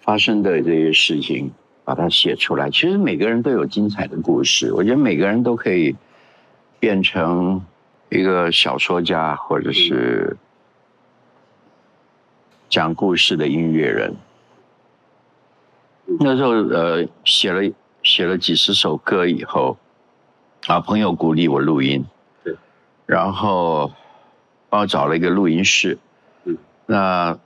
[0.00, 1.52] 发生的这些事情。
[1.84, 2.70] 把它写出来。
[2.70, 5.96] 其实每个人都有精彩的故事，我觉得每个人都可以
[6.78, 7.60] 变成
[8.08, 10.36] 一个小说家，或者是
[12.68, 14.14] 讲故事的音乐人。
[16.20, 17.62] 那时候，呃，写了
[18.02, 19.76] 写了几十首歌以后，
[20.66, 22.04] 啊，朋友鼓励我录音，
[22.44, 22.54] 对，
[23.06, 23.92] 然后
[24.68, 25.98] 帮我找了一个录音室。
[26.44, 27.38] 嗯，那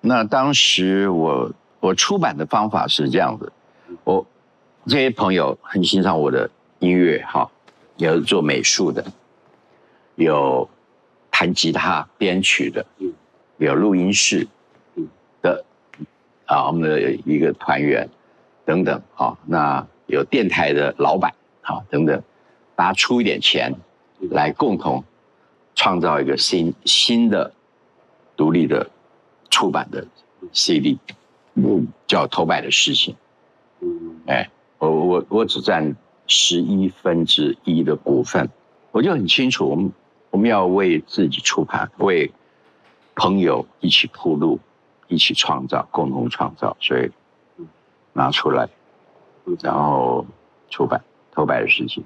[0.00, 1.52] 那当时我。
[1.80, 3.52] 我出版的方法是这样子，
[4.04, 4.26] 我
[4.86, 7.50] 这些朋友很欣赏我的音乐，哈，
[7.98, 9.04] 有做美术的，
[10.14, 10.66] 有
[11.30, 12.86] 弹吉他编曲的，
[13.58, 14.48] 有录音室
[15.42, 15.62] 的，
[16.46, 18.08] 啊，我们的一个团员
[18.64, 22.22] 等等，啊，那有电台的老板，啊，等等，
[22.74, 23.74] 大家出一点钱
[24.30, 25.04] 来共同
[25.74, 27.52] 创造一个新新的
[28.36, 28.90] 独立的
[29.50, 30.06] 出版的
[30.52, 30.98] CD。
[31.56, 33.14] 嗯，叫头版的事情，
[33.80, 35.94] 嗯，哎，我我我只占
[36.26, 38.50] 十一分之一的股份，
[38.90, 39.92] 我就很清楚，我们
[40.30, 42.32] 我们要为自己出盘，为
[43.14, 44.58] 朋友一起铺路，
[45.06, 47.08] 一起创造，共同创造，所以
[48.14, 48.66] 拿出来，
[49.60, 50.24] 然后
[50.70, 52.02] 出版偷摆的事情，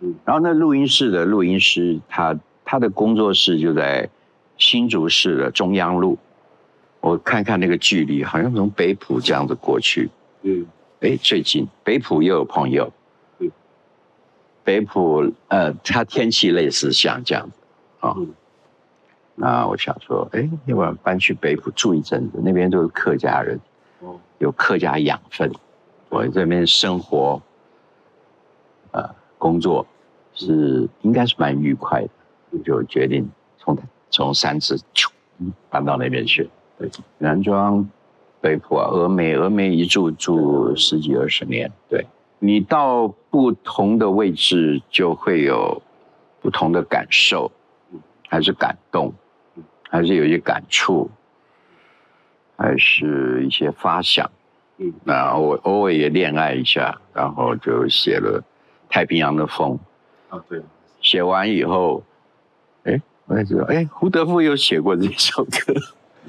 [0.00, 4.10] 嗯，然后那录音室的录音师，他他的工作室就在
[4.58, 6.18] 新竹市的中央路。
[7.00, 10.08] 我看看那个距离，好像从北浦这样子过去，
[10.42, 10.64] 嗯，
[11.00, 12.92] 哎，最近北浦又有朋友，
[13.40, 13.50] 嗯，
[14.62, 17.56] 北浦呃，它天气类似像这样子，
[17.98, 18.14] 啊，
[19.34, 23.60] 那我想说，哎，要不然搬去北浦住一阵子，那边都是客家人，哦，
[24.42, 25.52] 有客家养分，
[26.08, 27.40] 我这边生活，
[28.90, 29.86] 呃，工作
[30.34, 33.78] 是应该是蛮愉快的，就决定从
[34.10, 34.76] 从三次
[35.70, 36.50] 搬到那边去。
[36.76, 37.88] 对南庄、
[38.40, 41.70] 北浦啊，峨眉，峨眉一住住十几二十年。
[41.88, 42.04] 对
[42.40, 45.80] 你到不同的位置，就会有
[46.40, 47.48] 不同的感受，
[48.28, 49.14] 还是感动，
[49.88, 51.08] 还是有一些感触，
[52.56, 54.30] 还是一些发想。
[54.78, 58.40] 嗯，那我偶尔也恋爱一下，然后就写了
[58.92, 59.78] 《太平洋的风》。
[60.36, 60.60] 啊，对。
[61.00, 62.04] 写完以后，
[62.84, 65.74] 哎，我才知道，哎，胡德夫有写过这首歌。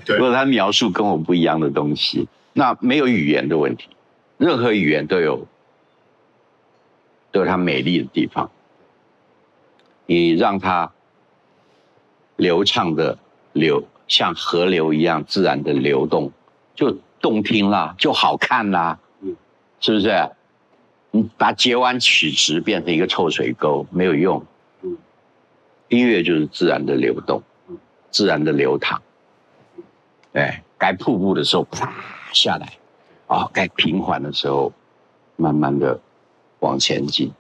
[0.18, 3.90] 如果他描述跟我不一样的东西，那没有语言的问题，
[4.38, 5.48] 任何语言都有
[7.32, 8.50] 都有它美丽的地方。
[10.06, 10.92] 你让它
[12.36, 13.18] 流畅的
[13.54, 16.32] 流，像河流一样自然的流动，
[16.76, 19.36] 就动听啦，就好看啦，嗯，
[19.80, 20.30] 是不是？
[21.12, 24.44] 你把截弯曲直变成一个臭水沟没有用，
[24.82, 24.98] 嗯，
[25.90, 27.44] 音乐就是自然的流动，
[28.10, 29.02] 自然的流淌。
[30.34, 31.94] 哎，该瀑布的时候啪
[32.34, 32.74] 下来，
[33.28, 34.74] 啊，该平缓的时候，
[35.36, 36.00] 慢慢的
[36.60, 37.32] 往前进。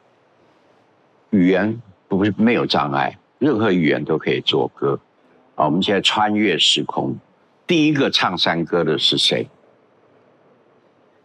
[1.32, 4.99] 语言不是没有障碍，任何语言都可以做歌。
[5.56, 7.16] 啊，我们现在穿越时空，
[7.68, 9.47] 第一个唱山歌的是谁？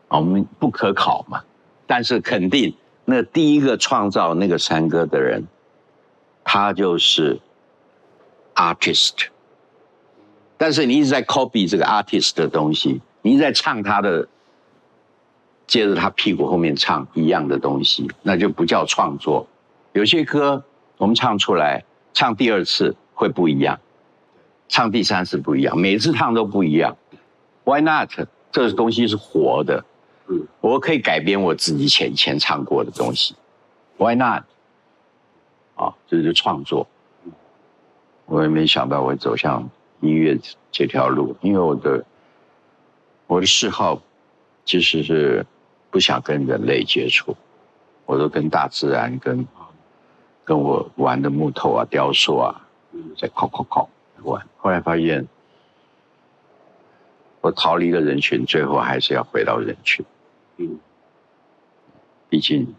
[0.08, 1.42] 我们不可考嘛，
[1.86, 2.74] 但是肯定
[3.04, 5.46] 那第一个创造那个山歌的人，
[6.44, 7.38] 他就是
[8.54, 9.28] artist。
[10.56, 14.26] 但是你一直在 copy 这个 artist 的东西，你一直在唱他的
[15.66, 19.46] 接着他屁股后面唱一样的东西，那就不叫创作。
[19.92, 20.64] 有些歌
[20.96, 23.78] 我们唱出来，唱第二次会不一样，
[24.68, 26.96] 唱第三次不一样，每次唱都不一样。
[27.64, 28.10] Why not？
[28.50, 29.84] 这个东西是活的，
[30.28, 33.34] 嗯，我可以改编我自己前前唱过的东西。
[33.96, 34.44] Why not？
[35.74, 36.86] 啊，这是创作。
[38.26, 39.68] 我也没想到我会走向
[40.00, 40.38] 音乐
[40.70, 42.04] 这条路，因为我的
[43.26, 44.00] 我的嗜好
[44.64, 45.46] 其实是
[45.90, 47.36] 不想跟人类接触，
[48.06, 49.46] 我都跟大自然、跟
[50.44, 52.68] 跟我玩的木头啊、雕塑啊，
[53.16, 53.88] 在敲敲敲
[54.22, 54.46] 玩。
[54.56, 55.26] 后来发现，
[57.40, 60.04] 我逃离了人群，最后还是要回到人群。
[60.56, 60.78] 嗯，
[62.28, 62.74] 毕竟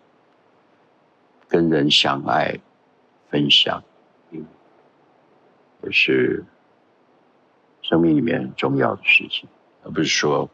[1.47, 2.59] 跟人相爱、
[3.29, 3.83] 分享。
[4.31, 4.45] 嗯
[5.81, 6.43] 也是
[7.81, 9.47] 生命里面很重要的事情，
[9.81, 10.49] 而不是说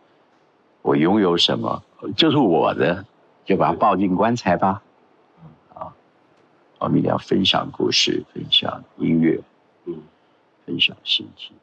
[0.83, 1.83] 我拥有什么
[2.15, 3.03] 就是我的，
[3.43, 4.83] 就把它抱进棺材吧。
[5.73, 5.91] 啊，
[6.77, 9.43] 我们一定要分享故事，分享音乐，嗯，
[10.65, 11.55] 分享心情。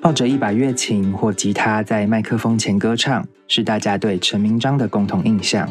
[0.00, 5.68] 抱着一把乐琴或吉他在麦克风前歌唱，是大家对陈明章的共同印象。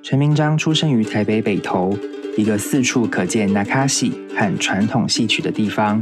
[0.00, 1.96] 陈明章出生于台北北投，
[2.36, 6.00] 一个四处可见纳卡西和传统戏曲的地方。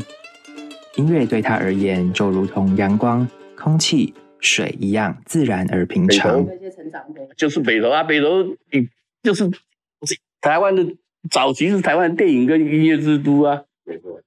[0.97, 3.27] 音乐对他而言，就如同阳光、
[3.65, 6.47] 空气、水一样自然而平常。
[7.35, 8.45] 就是北投啊，北投，
[9.23, 9.51] 就是
[10.43, 10.87] 台湾的
[11.31, 13.65] 早期是台湾电影跟音乐之都啊。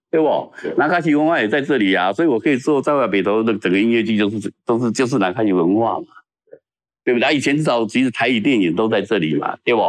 [0.10, 0.54] 对不？
[0.78, 6.08] 南卡西文化也在这里啊，所以我可以说，在北投的整个音乐剧就是都是就是南卡西文化嘛，
[7.04, 7.36] 对不对？
[7.36, 9.82] 以前至少其实台语电影都在这里嘛，对不？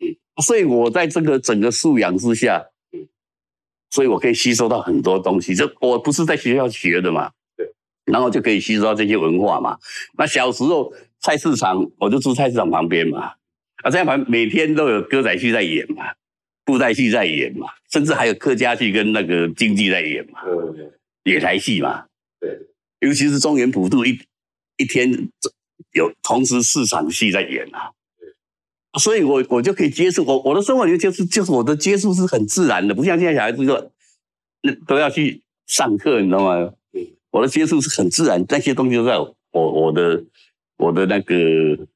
[0.00, 2.66] 嗯，所以我在这个整个素养之下，
[3.90, 5.54] 所以我可以吸收到很多东西。
[5.54, 7.34] 这我不是在学校学的嘛，对，
[8.10, 9.78] 然后就可以吸收到这些文化嘛。
[10.18, 13.32] 那小时候菜市场，我就住菜市场旁边嘛，
[13.82, 16.04] 啊，这样旁每天都有歌仔戏在演嘛。
[16.62, 20.38] 布袋戏在演嘛，甚至还有客家戏跟那个京剧在演嘛，
[21.24, 22.04] 野台戏嘛，
[22.38, 22.48] 对，
[23.00, 24.20] 尤其是中原普渡一
[24.76, 25.10] 一天
[25.92, 27.90] 有同时四场戏在演啊，
[29.00, 33.90] 所以我我就可以接触我我的生活里面就是就是我的接触是很自然的，不像现在小孩子说
[34.62, 36.72] 那都要去上课，你知道吗？
[37.30, 40.24] 我的接触是很自然，那些东西都在我我的
[40.76, 41.36] 我的那个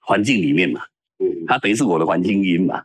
[0.01, 0.80] 环境里面嘛，
[1.47, 2.85] 它等于是我的环境音嘛。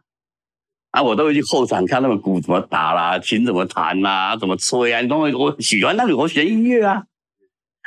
[0.91, 5.01] 啊，我都会去后场看他们鼓怎么打啦，琴怎么弹啦，怎么吹啊。
[5.01, 5.29] 你懂我？
[5.37, 7.03] 我喜欢那个，我学音乐啊。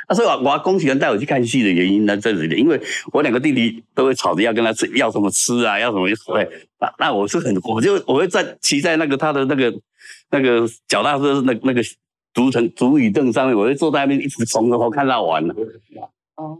[0.07, 2.79] 啊，所以我我公喜欢带我去看戏的原因呢，在这里，因为
[3.11, 6.49] 我两个弟弟都会吵着要跟他吃，要什么吃啊，要什么对。
[6.79, 9.73] 那那我是很，我就我会在骑在那个他的那个
[10.31, 11.83] 那个脚踏车那那个
[12.33, 15.45] 竹藤竹椅凳上面，我就坐在那边一直从头看到完。
[15.47, 15.55] 了。
[16.35, 16.59] 哦，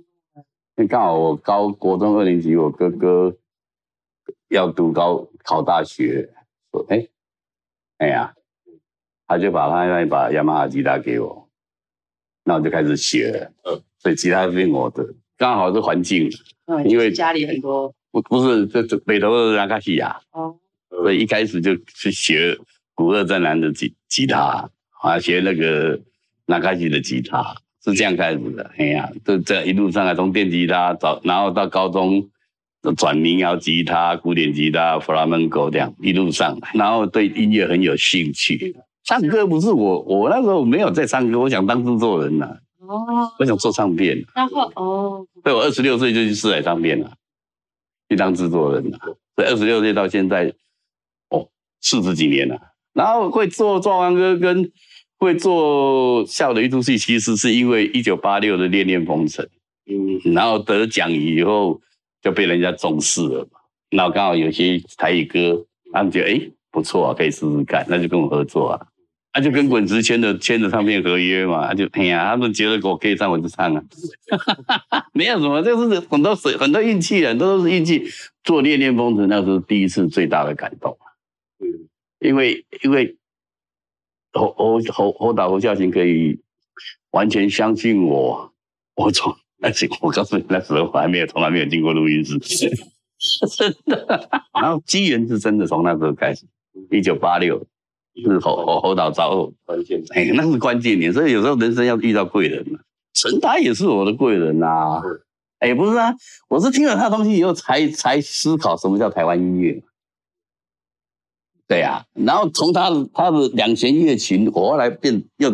[0.75, 3.35] 那刚好我高国中二年级，我哥哥。
[4.49, 6.29] 要读高考大学，
[6.71, 7.07] 说哎，
[7.97, 8.35] 哎呀，
[9.25, 11.49] 他就把他那一把雅马哈吉他给我，
[12.43, 13.51] 那我就开始学了。
[13.63, 15.03] 嗯，所以吉他是我的，
[15.37, 16.29] 刚好是环境，
[16.85, 17.91] 因为家里很多。
[18.11, 20.55] 不不是这这北投的拉卡西亚哦，
[20.89, 22.55] 所以一开始就去学
[22.93, 24.69] 古二战男的吉吉他，
[25.03, 25.99] 啊，学那个
[26.47, 28.71] 拉卡西的吉他，是这样开始的。
[28.77, 32.27] 哎呀，就这一路上啊，从电吉他找，然后到高中。
[32.97, 38.75] 转民谣吉他、古典吉他、弗拉门戈这样一路上，然后对音乐很有兴趣。
[39.05, 42.57] 唱歌不是我，我那时候没有在唱歌，我想当制作人呐。
[42.79, 44.21] 哦，我想做唱片。
[44.35, 47.09] 然后哦，对我二十六岁就去四海唱片了，
[48.09, 48.99] 去当制作人了。
[49.37, 50.53] 所以二十六岁到现在，
[51.29, 51.47] 哦，
[51.79, 52.59] 四十几年了。
[52.91, 54.69] 然后会做壮王歌跟
[55.23, 59.45] 会做笑的一出戏，其实是因为一九八六的《恋恋风尘》，
[59.89, 61.81] 嗯，然后得奖以后。
[62.23, 63.59] 就被人家重视了嘛，
[63.89, 68.87] 那刚好有些台语歌，他们觉得哎不错啊，可以试试看，那就跟我合作啊，
[69.33, 73.83] 那就跟滚石签的签的唱片合约嘛，就哎呀，他们觉得我可以唱我就唱啊，
[75.11, 78.05] 没有什么，就是很多很多运气啊，都是运气。
[78.45, 81.11] 做《恋恋风尘》那是第一次最大的感动啊，
[81.59, 81.89] 嗯，
[82.21, 83.17] 因为因为
[84.33, 86.41] 侯侯侯侯导侯孝贤可以
[87.11, 88.51] 完全相信我，
[88.95, 89.33] 我从。
[89.61, 92.37] 而且我告诉你，那时候我还没有，从来没有进过录音室，
[93.55, 94.29] 真的。
[94.61, 96.45] 然后机缘是真的从那时候开始，
[96.91, 97.65] 一九八六
[98.21, 101.13] 是侯侯侯导招关键，哎，那是关键点。
[101.13, 102.79] 所以有时候人生要遇到贵人嘛，
[103.13, 105.01] 陈达也是我的贵人呐。
[105.59, 106.13] 哎，不是啊，
[106.49, 109.81] 我是听了他的东西以后才才思考什么叫台湾音乐。
[111.73, 115.49] 对啊，然后从他的他的两弦乐琴，我后来变又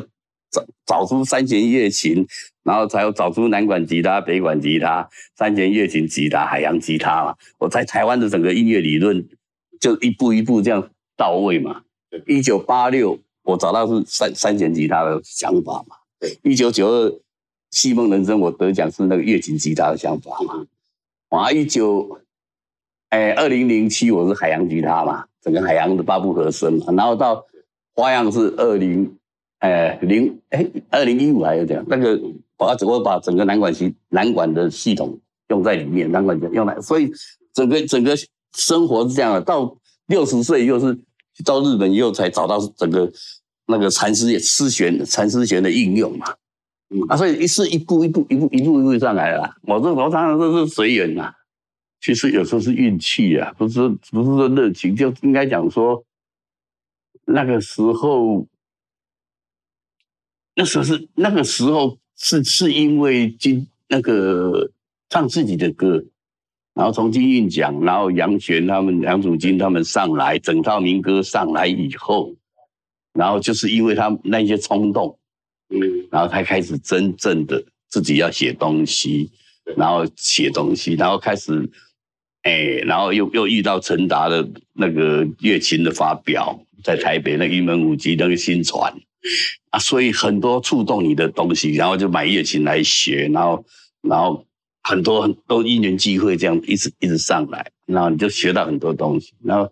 [0.52, 2.28] 找找出三弦乐琴，
[2.64, 5.08] 然后才找出南管吉他、北管吉他、
[5.38, 7.36] 三弦乐琴吉他、海洋吉他嘛。
[7.58, 9.30] 我在台湾的整个音乐理论
[9.80, 11.84] 就一步一步这样到位嘛。
[12.28, 15.96] 一九八六我找到是三三弦吉他的想法嘛。
[16.20, 17.20] 对一九九二
[17.72, 20.66] 戏梦人生我得奖是那个乐琴吉他的想法嘛。
[21.30, 22.20] 哇，一九
[23.08, 25.29] 哎二零零七我是海洋吉他嘛。
[25.42, 27.46] 整个海洋的八部合声嘛，然后到
[27.96, 29.18] 花样是二零，
[29.60, 32.20] 哎零哎二零一五还有这样，那个
[32.58, 35.20] 把我把整个南管系南管的系统
[35.50, 37.12] 用在里面，南管就用来，所以
[37.54, 38.16] 整个整个
[38.54, 39.42] 生活是这样的。
[39.42, 39.78] 到
[40.08, 40.98] 六十岁又是
[41.46, 43.10] 到日本以后才找到整个
[43.68, 46.28] 那个禅师诗弦禅师弦的应用嘛，
[47.08, 49.50] 啊，所以一是一步一步一步一步一步上来了。
[49.64, 51.34] 我这我常常都是随缘呐。
[52.02, 56.02] 其实有时候是运气啊，不是不是说热情，就应该讲说
[57.26, 58.48] 那个时候，
[60.56, 64.72] 那时候是那个时候是是因为金那个
[65.10, 66.02] 唱自己的歌，
[66.74, 72.34] 然后从金韵奖，然后杨泉他们杨祖金他们上来，整套民歌上来以后，
[73.12, 75.20] 然后就是因为他那些冲动，
[75.68, 79.30] 嗯，然后才开始真正的自己要写东西，
[79.76, 81.70] 然后写东西，然后开始。
[82.44, 88.94] 哎，然后又又遇到陈达的那个乐琴的发表，在台北那一门五级那个新传
[89.72, 93.66] 啊，所以很多触动你的东西，然后就买乐琴来学，然后
[94.02, 94.46] 然后
[94.84, 99.70] 很多很多因缘机会这样一直一直上来，然后你就学到很多东西，然后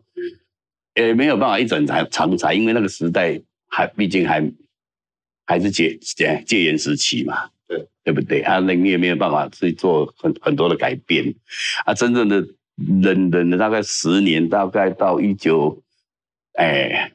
[0.96, 3.40] 也没有办法一整才长才，因为那个时代
[3.70, 4.52] 还毕竟还
[5.46, 7.50] 还是戒戒戒严时期嘛，
[8.08, 8.60] 对不对啊？
[8.60, 11.36] 那你也没有办法去做很很多的改变
[11.86, 12.48] 啊，真正的。
[13.02, 15.82] 忍忍了大概十年，大概到一九，
[16.54, 17.12] 哎，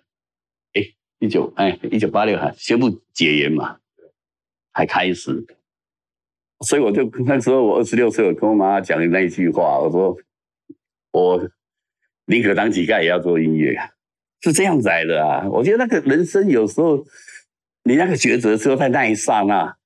[0.72, 0.82] 哎，
[1.20, 3.78] 一九，哎，一九八六哈，宣布解严嘛，
[4.74, 5.46] 才开始。
[6.66, 10.16] 所以我就那时候我二十六岁，我跟我妈妈讲的那一句话，我说
[11.12, 11.48] 我
[12.26, 13.78] 宁可当乞丐也要做音乐，
[14.40, 15.48] 是这样子来的啊。
[15.48, 17.06] 我觉得那个人生有时候
[17.84, 19.76] 你那个抉择只有在那一刹那，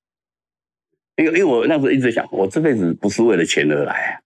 [1.17, 4.21] 因为因为我那时候一直想，我这辈子不是为了钱而来。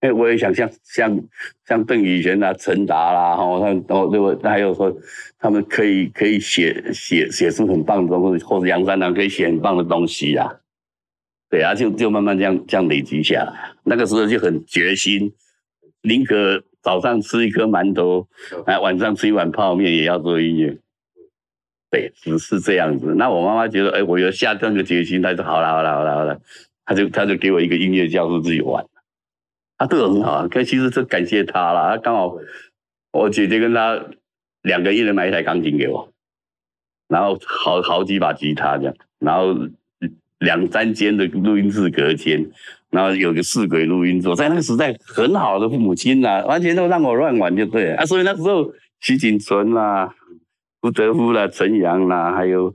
[0.00, 1.18] 哎，我也想像像
[1.66, 4.94] 像邓宇贤啊、陈达啦，哈，他然后对我还有说，
[5.38, 10.60] 他们可以可以写写写出很棒的东西，或者杨三郎可以写很棒的东西啊。
[11.48, 13.74] 对啊，就就慢慢这样这样累积下来。
[13.84, 15.32] 那个时候就很决心，
[16.02, 18.28] 宁可早上吃一颗馒头，
[18.66, 20.76] 哎，晚上吃一碗泡面，也要做音乐。
[21.90, 23.14] 对，只是这样子。
[23.16, 26.40] 那我妈妈觉得，哎，我有下这个决心，她说好了好了好了好了，
[26.84, 28.84] 她就她就给我一个音乐教室自己玩。
[29.78, 31.90] 他对我很好啊，可其实是感谢她了。
[31.92, 32.36] 他刚好
[33.12, 34.04] 我姐姐跟她
[34.62, 36.10] 两个一人买一台钢琴给我，
[37.08, 39.54] 然后好好几把吉他这样，然后
[40.38, 42.50] 两三间的录音室隔间，
[42.90, 48.04] 然后有个四轨录音座，在那个时代很好的父母亲呐，完全都让我乱玩就对了啊。
[48.06, 50.14] 所以那时候徐锦存啦、
[50.80, 52.74] 胡德夫啦、陈阳啦，还有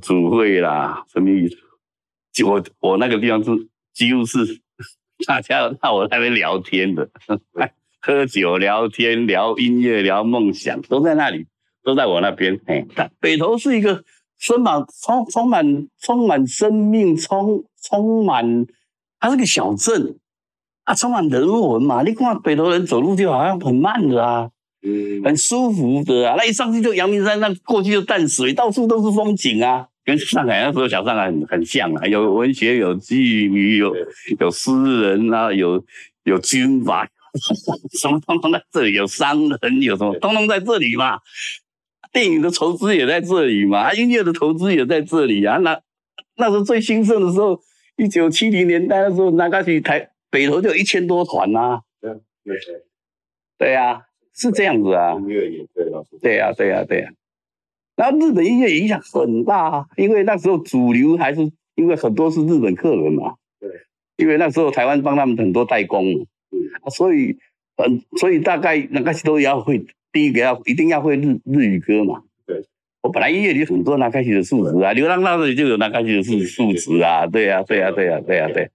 [0.00, 2.44] 祖慧啦，什么意思？
[2.44, 3.50] 我我那个地方是
[3.92, 4.60] 几乎是。
[5.24, 7.08] 大家到我那边聊天的，
[8.02, 11.46] 喝酒聊天、聊音乐、聊梦想，都在那里，
[11.84, 12.60] 都在我那边。
[12.66, 12.84] 哎，
[13.20, 14.02] 北投是一个
[14.40, 18.66] 充满、充充满、充满生命、充充满，
[19.20, 20.18] 它是个小镇，
[20.82, 22.02] 啊，充满人文嘛。
[22.02, 24.50] 你看北投人走路就好像很慢的啊，
[25.24, 26.34] 很舒服的啊。
[26.36, 29.88] 那一上去就阳明山，那过去就淡水，到处都是风景啊。
[30.04, 33.94] 跟上海那时候小上海很很像啊，有文学，有妓女，有
[34.40, 34.72] 有诗
[35.02, 35.84] 人啊，有
[36.24, 37.08] 有军阀，
[38.00, 41.20] 什么通通在这里，有商人，有什么通通在这里嘛。
[42.12, 45.56] 电影的投资也在这里嘛，音乐的投资也在这里啊。
[45.58, 45.80] 那
[46.36, 47.58] 那时候最兴盛的时候，
[47.96, 51.80] 一九七零年代的时候，那个去台北头就有一千多团呐。
[52.00, 52.10] 对
[52.44, 52.56] 对
[53.56, 54.02] 对呀，
[54.34, 55.14] 是这样子啊。
[55.14, 56.02] 音乐也对啊。
[56.20, 57.10] 对呀对呀对呀。
[57.96, 61.40] 然后日本音乐影响很大，因为那时候主流还是
[61.74, 63.34] 因为很多是日本客人嘛。
[63.60, 63.70] 对。
[64.16, 67.36] 因为那时候台湾帮他们很多代工，嗯，所以，
[67.76, 72.22] 嗯，所以大概那个都要会，第一个要一定要会日日语歌嘛。
[72.46, 72.62] 对。
[73.02, 78.70] 我本来音乐里很多那开西的数值啊，流浪那里就有那开西的数数值啊，对呀，对呀，对呀，对呀，对。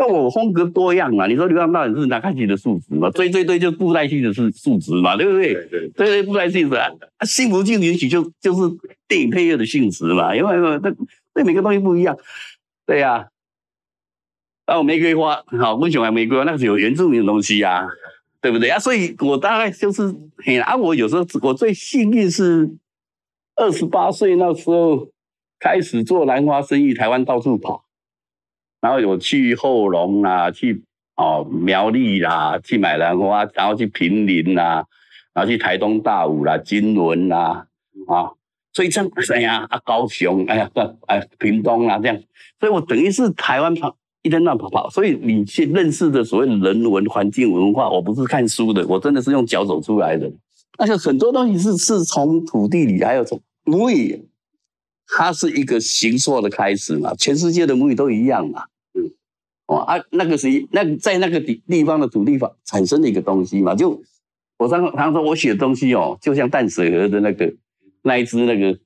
[0.00, 1.26] 那我风格多样嘛！
[1.26, 3.10] 你说流浪到底是哪开系的数值嘛？
[3.10, 5.52] 对对对，就布袋戏的是数值嘛，对不对？
[5.52, 6.88] 对对对，布袋戏是啊，
[7.26, 8.62] 幸福进行曲就就是
[9.06, 10.90] 电影配乐的性质嘛，因为那
[11.34, 12.16] 那每个东西不一样，
[12.86, 13.28] 对呀。
[14.66, 17.86] 哦，玫瑰花，好，温雄还玫瑰花，那是有原住民的东西呀，
[18.40, 18.78] 对不对啊？
[18.78, 20.02] 所以我大概就是，
[20.38, 22.70] 很啊，我有时候我最幸运是
[23.56, 25.10] 二十八岁那时候
[25.58, 27.84] 开始做兰花生意，台湾到处跑，
[28.80, 30.82] 然后有去后龙啦，去
[31.16, 34.84] 哦苗栗啦，去买兰花，然后去平林啦，
[35.34, 37.66] 然后去台东大武啦、金轮啦，
[38.06, 38.32] 啊，
[38.72, 40.70] 所以这样，哎呀，啊高雄，哎呀，
[41.06, 42.16] 哎屏东啦，这样，
[42.58, 43.96] 所以我等于是台湾跑。
[44.22, 50.30] 一天到晚跑跑，所以你去认识的所谓人文、环境、文化，我不是看书的，我真的是用脚走出来的。
[50.76, 54.28] 而且很多东西是是从土地里，还有从母语，
[55.16, 57.14] 它是一个形塑的开始嘛。
[57.14, 58.64] 全世界的母语都一样嘛。
[58.94, 59.10] 嗯，
[59.66, 63.74] 哦啊，那个是那在那个地地方的土地方产生的一个东西嘛。
[63.74, 64.02] 就
[64.58, 67.52] 我常常说，我写的东西哦，就像淡水河的那个
[68.02, 68.78] 那一只那个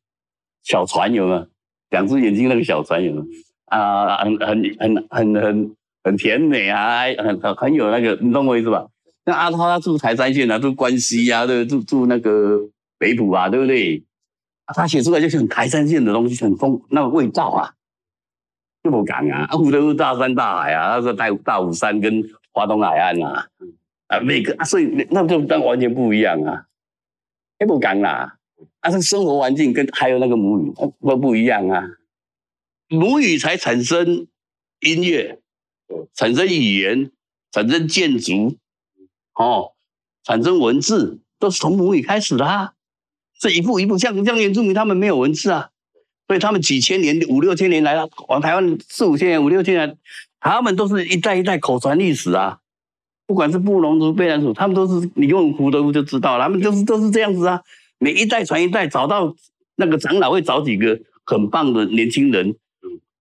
[0.63, 1.47] 小船有没有？
[1.91, 3.27] 两只眼睛那个小船有没有？
[3.67, 8.89] 啊，很很很很很很甜美啊，很很很有那个，你懂我意思吧？
[9.27, 12.61] 那阿涛他住台山县啊，住关西啊，对，住住那个
[12.99, 14.03] 北埔啊，对不对？
[14.67, 17.75] 他写出来就是很台山县的东西，很风那个味道啊，
[18.83, 23.49] 就不敢啊，啊，湖都是大山大海啊，他说大大武山跟华东海岸啊，
[24.07, 26.67] 啊，每个啊，所以那就当完全不一样啊，
[27.59, 28.39] 也不敢啦，
[28.81, 31.85] 啊，这生活环境跟还有那个母语都不一样啊。
[32.89, 34.29] 母语才产生
[34.81, 35.41] 音乐，
[36.13, 37.11] 产生语言，
[37.51, 38.57] 产生建筑，
[39.35, 39.73] 哦，
[40.23, 42.74] 产生文字，都是从母语开始的啊。
[43.39, 45.69] 这一步一步，像像原住民他们没有文字啊，
[46.27, 49.97] 所以他们几千年、五六千年来了，往台湾四五千年、五六千年，
[50.41, 52.59] 他们都是一代一代口传历史啊。
[53.27, 57.63] 不管是布农族、卑南族，他们都是你用胡德夫就知道，他们都是都是这样子啊。
[57.99, 59.35] 每一代传一代，找到
[59.77, 62.55] 那个长老会找几个很棒的年轻人。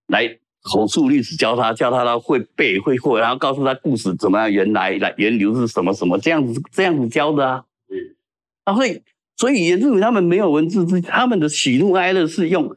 [0.07, 7.63] 来口述历史，教他，教他他会背会会，然后告诉他故事怎么样，原来来源流是什么什么，这样子这样子教的啊。
[7.89, 7.95] 嗯，
[8.65, 9.01] 啊，所以
[9.35, 12.75] 所以原住民他们没有文字之，他们的喜怒哀乐是用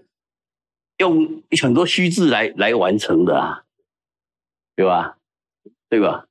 [0.98, 3.62] 用很多虚字来来完成的啊，
[4.74, 5.18] 对吧？
[5.88, 6.26] 对吧？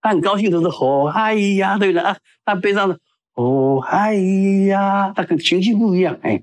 [0.00, 2.16] 他很高兴的是哦嗨呀，对了啊？
[2.44, 2.98] 他悲伤的
[3.34, 6.42] 哦嗨呀，那个情绪不一样，哎，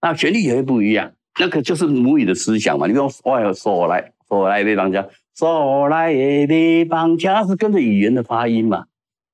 [0.00, 1.12] 那旋律也会不一样。
[1.38, 6.12] 那个就是母语的思想嘛，你用我有说来说来的帮腔，说来
[6.46, 8.86] 的帮腔是跟着语言的发音嘛。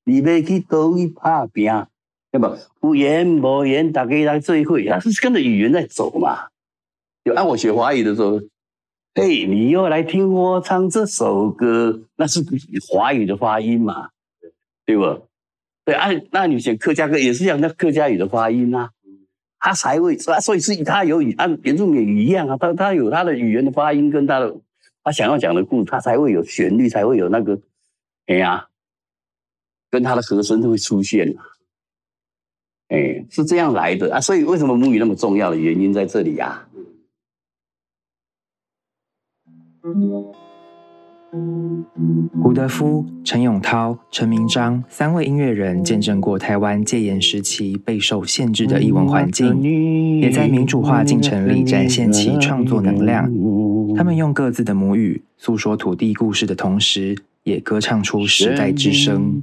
[0.04, 1.70] 你要去倒位拍拼，
[2.30, 6.48] 那么无言无言，大家来聚会，他是跟着语言在走嘛。
[7.24, 8.40] 就按我学华语的时候，
[9.14, 12.44] 嘿，你又来听我唱这首歌，那是
[12.90, 14.10] 华语的发音嘛，
[14.84, 15.26] 对不？
[15.84, 18.90] 对，按那你选客家歌也是这样，那客家语的发音啊。
[19.60, 24.54] 他才会，所以是以他有语，按原住民语一样啊，他他有他的语言的发音跟他的
[25.02, 27.58] 他想要讲的故事，他才会有旋律，才会有那个，
[28.26, 28.68] 哎呀，
[29.90, 31.34] 跟他的和声都会出现，
[32.88, 36.64] 哎，是这样来的啊，所以为什么母语那么重要的原因在这里呀？
[42.42, 49.62] 胡德夫、陈永涛、陈明章三位音乐人见证过台湾戒严时期备受限制的艺文环境，
[50.20, 53.30] 也在民主化进程里展现其创作能量。
[53.94, 57.16] 他们用各自的母语诉说土地故事的同时，
[57.48, 59.42] 也歌唱出时代之声。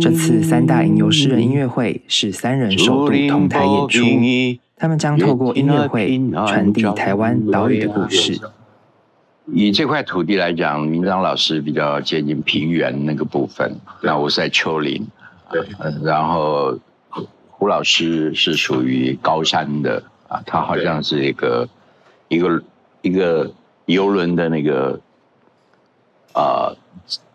[0.00, 8.38] 这次三大吟游诗人音乐会是三人首度同台演出，他们将透过音乐会传递台湾岛屿的故事。
[9.52, 15.06] 以这块土地来讲，明章老师比较接近平原那个部分，那我是在丘陵，
[15.52, 15.62] 对，
[16.02, 16.76] 然后
[17.50, 21.68] 胡老师是属于高山的啊，他好像是一个
[22.28, 22.62] 一个
[23.02, 23.52] 一个
[23.84, 25.03] 游轮的那个啊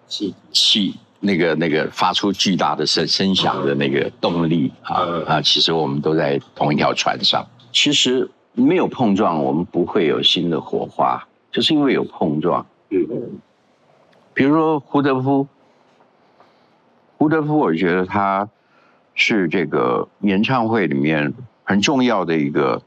[0.10, 4.95] 气气那个那个发出巨大的声声响的那个动力啊
[5.26, 11.26] 啊，其实我们都在同一条船上，其实没有碰撞，我们不会有新的火花。
[11.51, 13.39] 就是因为有碰撞，嗯，
[14.36, 15.47] 比如说胡德夫，
[17.18, 18.47] 胡德夫，我觉得他
[19.16, 21.34] 是这个演唱会里面
[21.64, 22.80] 很重要的一个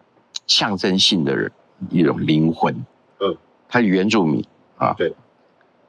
[0.47, 1.51] 象征性的人，
[1.91, 2.73] 一种灵魂，
[3.19, 3.37] 嗯，
[3.69, 4.45] 他是原住民
[4.77, 5.13] 啊，对，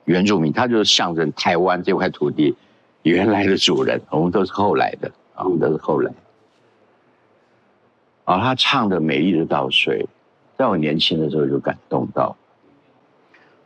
[0.06, 2.56] 原住民，他就是象征台湾这块土地
[3.04, 6.12] 原来的主人， 我们都是后来的，我们都是后来，
[8.26, 10.04] 啊，他唱的《美丽的稻穗》，
[10.58, 12.36] 在我年轻的时候就感动到。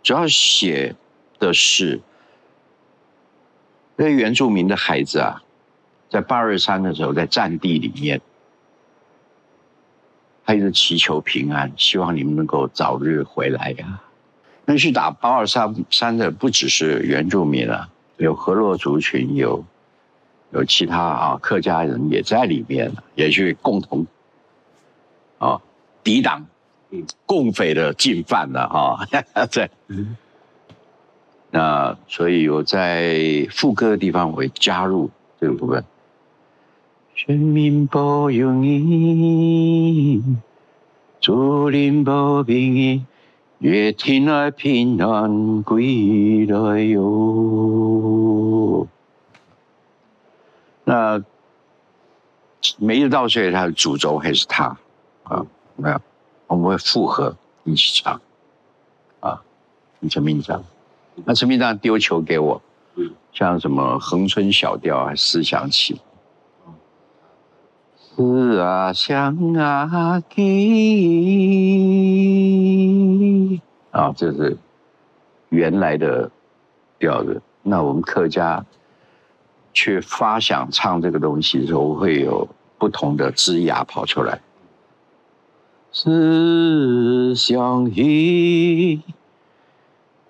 [0.04, 0.96] 主要写
[1.40, 2.00] 的是
[3.96, 5.44] 那原住民的孩子啊，
[6.10, 8.22] 在八二三的时候，在战地里面，
[10.46, 14.02] 他一直祈求平安，希望你们能够早日回来呀。
[14.70, 17.88] 那去打八二三三的不只是原住民啊，
[18.18, 19.64] 有河洛族群，有
[20.52, 24.06] 有其他啊客家人也在里面，也去共同
[25.38, 25.62] 啊
[26.04, 26.46] 抵挡
[27.26, 29.08] 共匪的进犯了哈，
[29.50, 29.70] 在。
[31.50, 35.10] 那所以我在副歌的地方会加入
[35.40, 35.82] 这个部分。
[37.16, 40.22] 全民保佑你，
[41.22, 43.08] 竹林保平安，
[43.60, 48.88] 月天来平安归来哟。
[50.84, 51.24] 那
[52.78, 54.78] 每日到岁，它的主轴还是他
[55.24, 55.44] 啊，
[55.76, 56.00] 没有，
[56.46, 58.22] 我们会复合一起唱
[59.22, 59.42] 啊，
[60.08, 60.64] 陈明章。
[61.26, 62.62] 那陈明章丢球给我，
[63.34, 66.00] 像什么恒春小调啊，思想起。
[68.16, 70.44] 思啊想啊给
[73.98, 74.56] 啊，这是
[75.50, 76.30] 原来的
[77.00, 77.42] 调子。
[77.64, 78.64] 那我们客家
[79.74, 84.40] 去发想唱这个东西的时候，会有不同的枝芽跑出来。
[85.92, 89.02] 思想起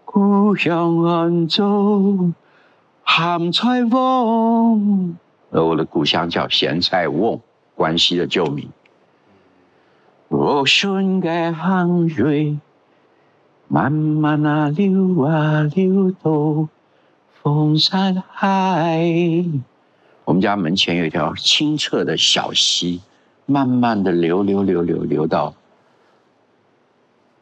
[0.05, 2.31] 故乡安州
[3.05, 5.17] 咸菜瓮，
[5.51, 7.41] 而我的故乡叫咸菜瓮。
[7.75, 8.69] 关西的旧名，
[10.29, 12.57] 我顺该汗水
[13.67, 16.67] 慢慢啊流啊流到
[17.41, 19.45] 风山海。
[20.25, 23.01] 我们家门前有一条清澈的小溪，
[23.45, 25.53] 慢慢的流流流流流到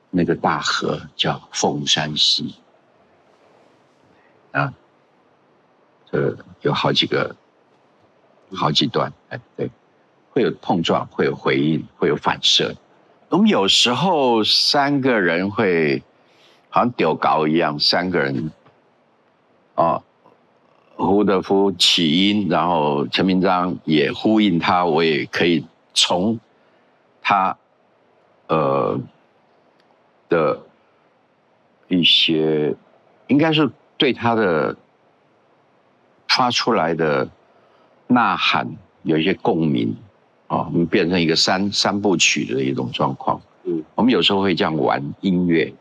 [0.09, 2.55] 那个大河，叫凤山溪。
[4.51, 4.73] 啊，
[6.11, 7.35] 这有好几个，
[8.51, 9.69] 好几段，哎，对。
[10.31, 12.75] 会有碰撞，会有回应，会有反射。
[13.29, 16.03] 我们有时候三个人会
[16.75, 18.51] 好像丢高一样，三个人
[19.75, 20.03] 啊，
[20.97, 26.37] 胡德夫起因，然后陈明章也呼应他，我也可以从
[27.21, 27.55] 他
[28.49, 28.99] 呃
[30.27, 30.59] 的
[31.87, 32.75] 一些，
[33.27, 34.75] 应该是对他的
[36.27, 37.29] 发出来的
[38.07, 39.95] 呐喊有一些共鸣。
[40.47, 43.39] 哦，我们变成一个三三部曲的一种状况。
[43.63, 45.73] 嗯，我们有时候会这样玩音乐，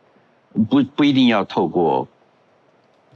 [0.68, 2.06] 不不一定要透过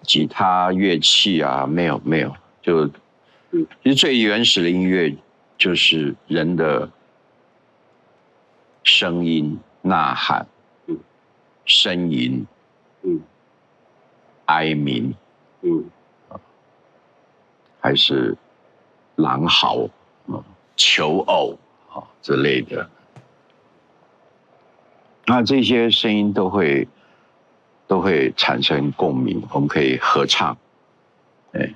[0.02, 2.86] 吉他乐器啊，没有没有，就
[3.82, 5.16] 其实最原始的音乐
[5.56, 6.90] 就是人的
[8.82, 10.46] 声音呐喊，
[10.86, 10.98] 嗯，
[11.66, 12.46] 呻吟，
[13.02, 13.20] 嗯，
[14.46, 15.14] 哀鸣，
[15.62, 15.84] 嗯，
[17.80, 18.36] 还是
[19.16, 19.88] 狼嚎，
[20.26, 20.42] 嗯。
[20.80, 21.58] 求偶
[21.90, 22.88] 啊之类的，
[25.26, 26.86] 那这些声音都会
[27.88, 30.56] 都会产生共鸣，我们可以合唱，
[31.52, 31.74] 哎，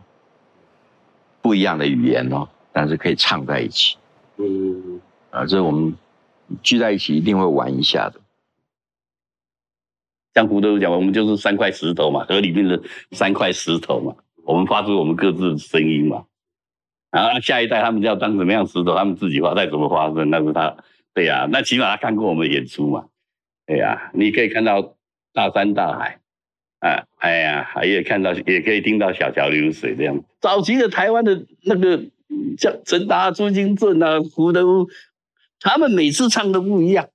[1.40, 3.96] 不一样的语言哦，但是可以唱在一起。
[4.36, 5.00] 嗯，
[5.30, 5.96] 啊，这我们
[6.62, 8.20] 聚在一起一定会玩一下的。
[10.34, 16.26] 像胡德讲，我们就是三块石头嘛，河里面的三块石头嘛，我们发出我们各自的声音嘛。
[17.10, 20.76] 然后下一代他们要当什么样石头，他们自己画再怎么发生，那是他，
[21.14, 23.06] 对呀，那起码他看过我们演出嘛，
[23.66, 24.94] 对呀，你可以看到
[25.32, 26.20] 大山大海，
[26.80, 30.22] 啊，哎呀，还也看到，也可以听到小桥流水这样。
[30.40, 32.04] 早期的台湾的那个
[32.58, 34.88] 像陈达、朱金正啊、胡德夫，
[35.60, 37.08] 他们每次唱都不一样，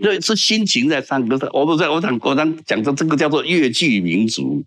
[0.00, 1.36] 对，是心情在唱歌。
[1.52, 4.64] 我不在，我讲，我讲讲的这个叫做越剧民族。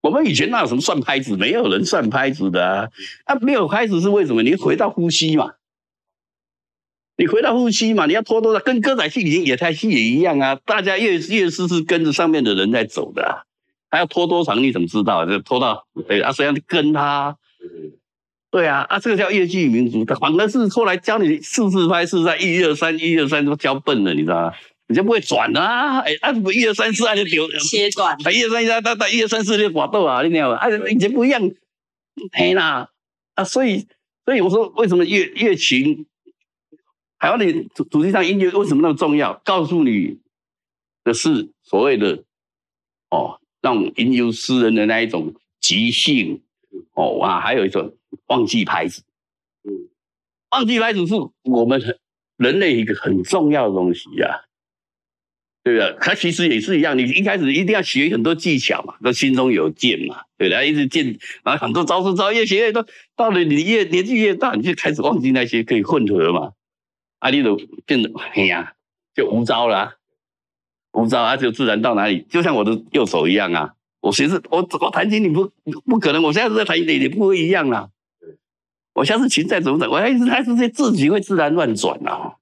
[0.00, 1.36] 我们以前那有什么算拍子？
[1.36, 2.88] 没有人算拍子的啊！
[3.24, 4.42] 啊，没有拍子是为什么？
[4.42, 5.54] 你回到呼吸嘛，
[7.18, 8.60] 你回到呼吸嘛，你要拖多少？
[8.60, 10.56] 跟歌仔戏以前野台戏也一样啊！
[10.64, 13.44] 大家乐乐师是跟着上面的人在走的，
[13.90, 14.62] 他要拖多长？
[14.62, 15.26] 你怎么知道？
[15.26, 17.36] 就拖到对啊，谁要跟他？
[18.52, 20.04] 对啊，啊，这个叫越剧民族。
[20.14, 24.52] 反而是后来教你四四拍，是在一二三，一二三都教笨了，你知道吗？
[24.86, 25.98] 你就不会转啊？
[25.98, 28.14] 哎，啊，一二三四，啊就丢切断。
[28.14, 30.56] 啊，一二三四，他他一二三四就滑豆啊，你知道吗？
[30.56, 31.50] 啊，以前不一样，
[32.30, 32.88] 嘿啦
[33.34, 33.88] 啊，所以
[34.24, 36.06] 所以我说，为什么乐乐琴，
[37.18, 39.40] 台湾的主主题上音乐为什么那么重要？
[39.44, 40.18] 告诉你
[41.04, 42.24] 的是所谓的
[43.10, 46.40] 哦，让吟游诗人的那一种即兴
[46.94, 47.96] 哦啊，还有一种
[48.26, 49.02] 忘记拍子，
[49.64, 49.88] 嗯，
[50.50, 51.98] 忘记拍子是我们很
[52.36, 54.44] 人类一个很重要的东西呀。
[55.64, 55.98] 对不对？
[56.00, 60.70] 它其实也是一样，你一开始一定要学很多技巧嘛，都心中有剑嘛，对不对？
[60.70, 66.52] 一直剑，然后很多招式招越学越多，到了你越年纪越大，你就开始忘记那些可以混合嘛，
[67.18, 67.56] 啊，你都
[67.86, 68.74] 变得哎呀，
[69.14, 69.96] 就无招了，
[70.92, 75.50] 无招啊，就自然到哪里，就像我的右手一样啊，我其实我我弹琴你不
[75.86, 77.90] 不可能，我现在在弹你你不会一样啦，
[78.94, 82.36] 我下次琴再怎么整，我还是还是自己会自然乱转啊。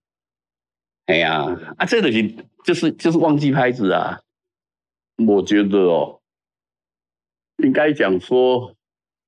[1.07, 1.45] 哎呀，
[1.77, 4.21] 啊，这东西就是就是忘记拍子啊。
[5.27, 6.21] 我觉得哦，
[7.63, 8.75] 应该讲说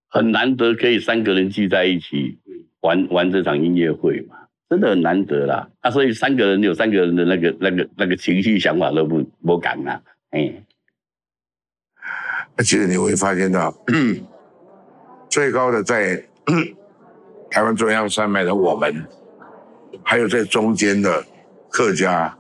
[0.09, 2.39] 很难得可以三个人聚在一起
[2.81, 5.69] 玩玩这场音乐会嘛，真的很难得啦。
[5.81, 10.03] 啊，所以三个人有三个人的那个那个那个情绪想法都不不敢啦。
[10.31, 10.53] 哎，
[12.57, 13.75] 而且你会发现到
[15.31, 16.23] 最高的在
[17.51, 19.07] 台湾中央山脉的我们，
[20.03, 21.25] 还有在中间的
[21.71, 22.35] 客家。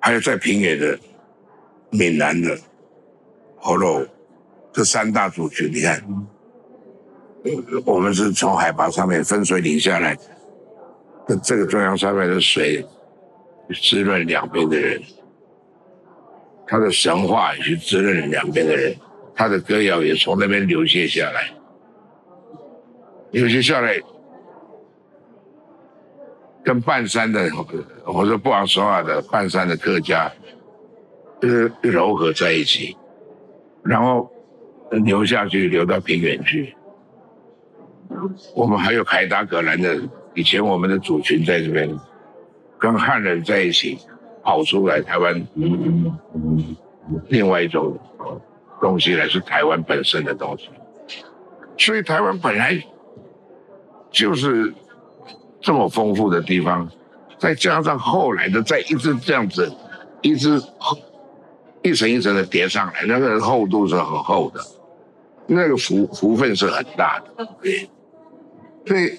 [0.00, 0.98] 还有在平野的、
[1.88, 2.58] 闽南的、
[3.56, 4.06] 河洛
[4.70, 6.04] 这三大族群，你看，
[7.84, 10.16] 我们是从海拔上面分水岭下来，
[11.28, 12.84] 这这个中央山脉的水
[13.82, 15.00] 滋润两边的人，
[16.66, 18.96] 他的神话也是滋润两边的人，
[19.34, 21.50] 他的歌谣也从那边流泻下来，
[23.30, 24.00] 流泻下来。
[26.64, 27.50] 跟半山的，
[28.06, 30.32] 我说不好说话的半山的客家，
[31.38, 32.96] 就是柔合在一起，
[33.82, 34.32] 然后
[34.90, 36.74] 流下去，流到平原去。
[38.54, 40.00] 我们还有凯达格兰的，
[40.34, 41.88] 以前我们的主群在这边，
[42.78, 43.98] 跟汉人在一起
[44.42, 45.46] 跑出来台湾，
[47.28, 47.98] 另外一种
[48.80, 50.68] 东西来是台湾本身的东西，
[51.76, 52.82] 所以台湾本来
[54.10, 54.72] 就是。
[55.66, 56.86] 这么丰富的地方，
[57.38, 59.72] 再加上后来的再一直这样子，
[60.20, 60.60] 一直
[61.80, 64.60] 一层一层的叠上来，那个厚度是很厚的，
[65.46, 67.48] 那个福福分是很大的。
[68.86, 69.18] 所以，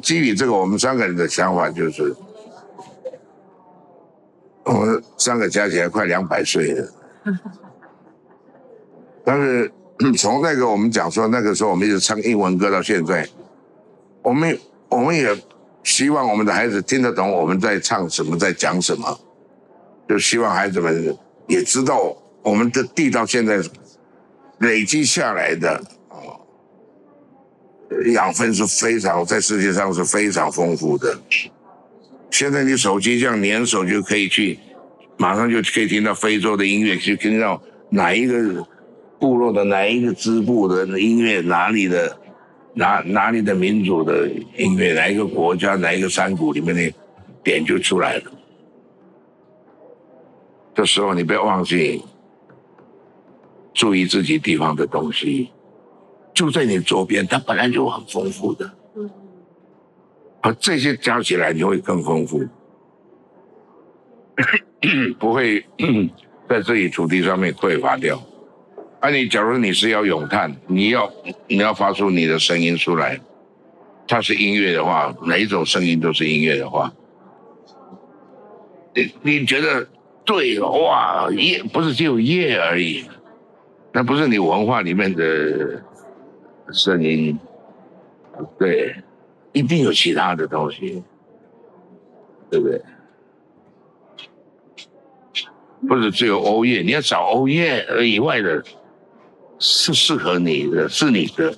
[0.00, 2.14] 基于这个，我们三个人的想法就是，
[4.64, 6.92] 我们三个加起来快两百岁了。
[9.24, 9.72] 但是
[10.16, 13.28] 从那个我们讲说，那个时候我们一直唱英文歌到现在，
[14.22, 14.58] 我们。
[14.90, 15.28] 我们也
[15.84, 19.20] 希望我们的孩子听得懂我们在唱什么，在讲什么，
[20.08, 21.14] 就希望孩子们
[21.46, 23.60] 也知道我们的地到现在
[24.60, 25.78] 累积下来的
[28.12, 31.18] 养分是非常在世界上是非常丰富的。
[32.30, 34.58] 现在你手机这样连手就可以去，
[35.16, 37.60] 马上就可以听到非洲的音乐，去听到
[37.90, 38.66] 哪一个
[39.18, 42.18] 部落的哪一个支部的音乐，哪里的。
[42.74, 46.94] 哪哪里的民族的音乐，哪一个国家，哪一个山谷里面的
[47.42, 48.22] 点就出来了。
[50.76, 52.00] 这时候你不要忘记
[53.74, 55.50] 注意自己地方的东西，
[56.38, 58.70] 就在你周边，它本来就很丰富的。
[60.40, 62.46] 而这些加起来，你会更丰富，
[65.18, 65.66] 不会
[66.48, 68.22] 在这里土地上面匮乏掉。
[69.00, 71.12] 而你，假如你是要咏叹，你要
[71.48, 73.18] 你要发出你的声音出来，
[74.06, 76.92] 它是音乐的话，哪一种声音都是音乐的话，
[78.94, 79.88] 你你觉得
[80.24, 81.28] 对哇？
[81.30, 83.04] 乐不是只有乐而已，
[83.92, 85.82] 那不是你文化里面的
[86.72, 87.38] 声音，
[88.58, 88.94] 对，
[89.52, 91.02] 一定有其他的东西，
[92.50, 92.82] 对不对？
[95.88, 98.62] 不是只有欧叶，你要找欧乐以外的。
[99.60, 101.52] 是适合你的，是你的，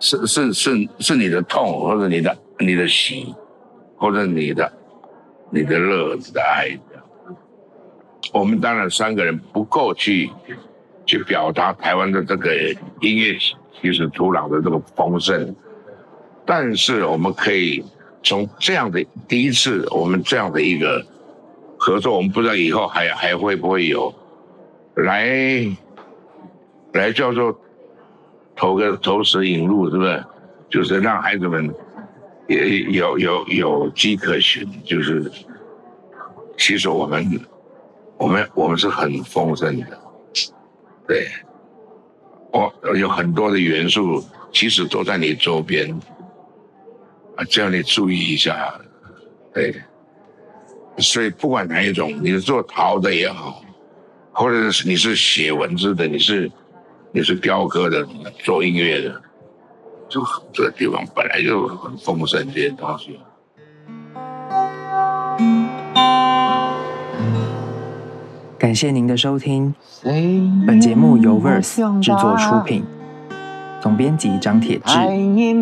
[0.00, 3.34] 是是是是你的痛，或者你的你的喜，
[3.98, 4.72] 或者你的
[5.50, 6.70] 你的乐，你的爱。
[8.32, 10.30] 我们当然三个人不够去
[11.04, 12.50] 去表达台湾的这个
[13.02, 13.36] 音乐
[13.80, 15.54] 其实土壤的这个丰盛，
[16.44, 17.84] 但是我们可以
[18.22, 21.04] 从这样的第一次，我们这样的一个
[21.78, 24.14] 合作，我们不知道以后还还会不会有
[24.96, 25.76] 来。
[26.94, 27.58] 来叫做
[28.54, 30.24] 投个投石引路，是不是？
[30.70, 31.74] 就是让孩子们
[32.46, 34.64] 也有有有迹可循。
[34.84, 35.28] 就是
[36.56, 37.40] 其实我们
[38.16, 39.98] 我们我们是很丰盛的，
[41.08, 41.26] 对，
[42.54, 45.90] 我有很多的元素，其实都在你周边
[47.36, 48.80] 啊，叫你注意一下，
[49.52, 49.74] 对。
[50.98, 53.62] 所以不管哪一种，你是做陶的也好，
[54.32, 56.50] 或者是你是写文字的，你是。
[57.16, 58.04] 你是雕刻的，
[58.42, 59.22] 做音乐的，
[60.08, 60.20] 就
[60.52, 63.20] 这个地方本来就很丰盛这些东西。
[68.64, 69.74] 感谢您的收听，
[70.66, 72.82] 本节目由 Verse 制作出品，
[73.78, 74.94] 总编辑张铁志，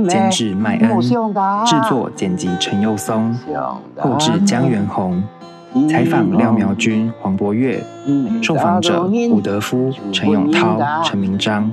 [0.09, 3.37] 监制麦恩，制作剪辑陈佑松，
[3.99, 5.21] 后制江元宏。
[5.91, 7.83] 采访廖苗君、黄博月，
[8.41, 11.69] 受访者伍德夫、陈永涛、陈明章。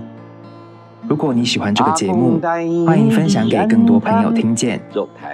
[1.08, 2.42] 如果你喜欢这个节目，
[2.88, 4.82] 欢迎分享给更多朋友听见，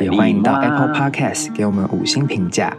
[0.02, 2.76] 也欢迎到 Apple Podcast 给我们五星评价。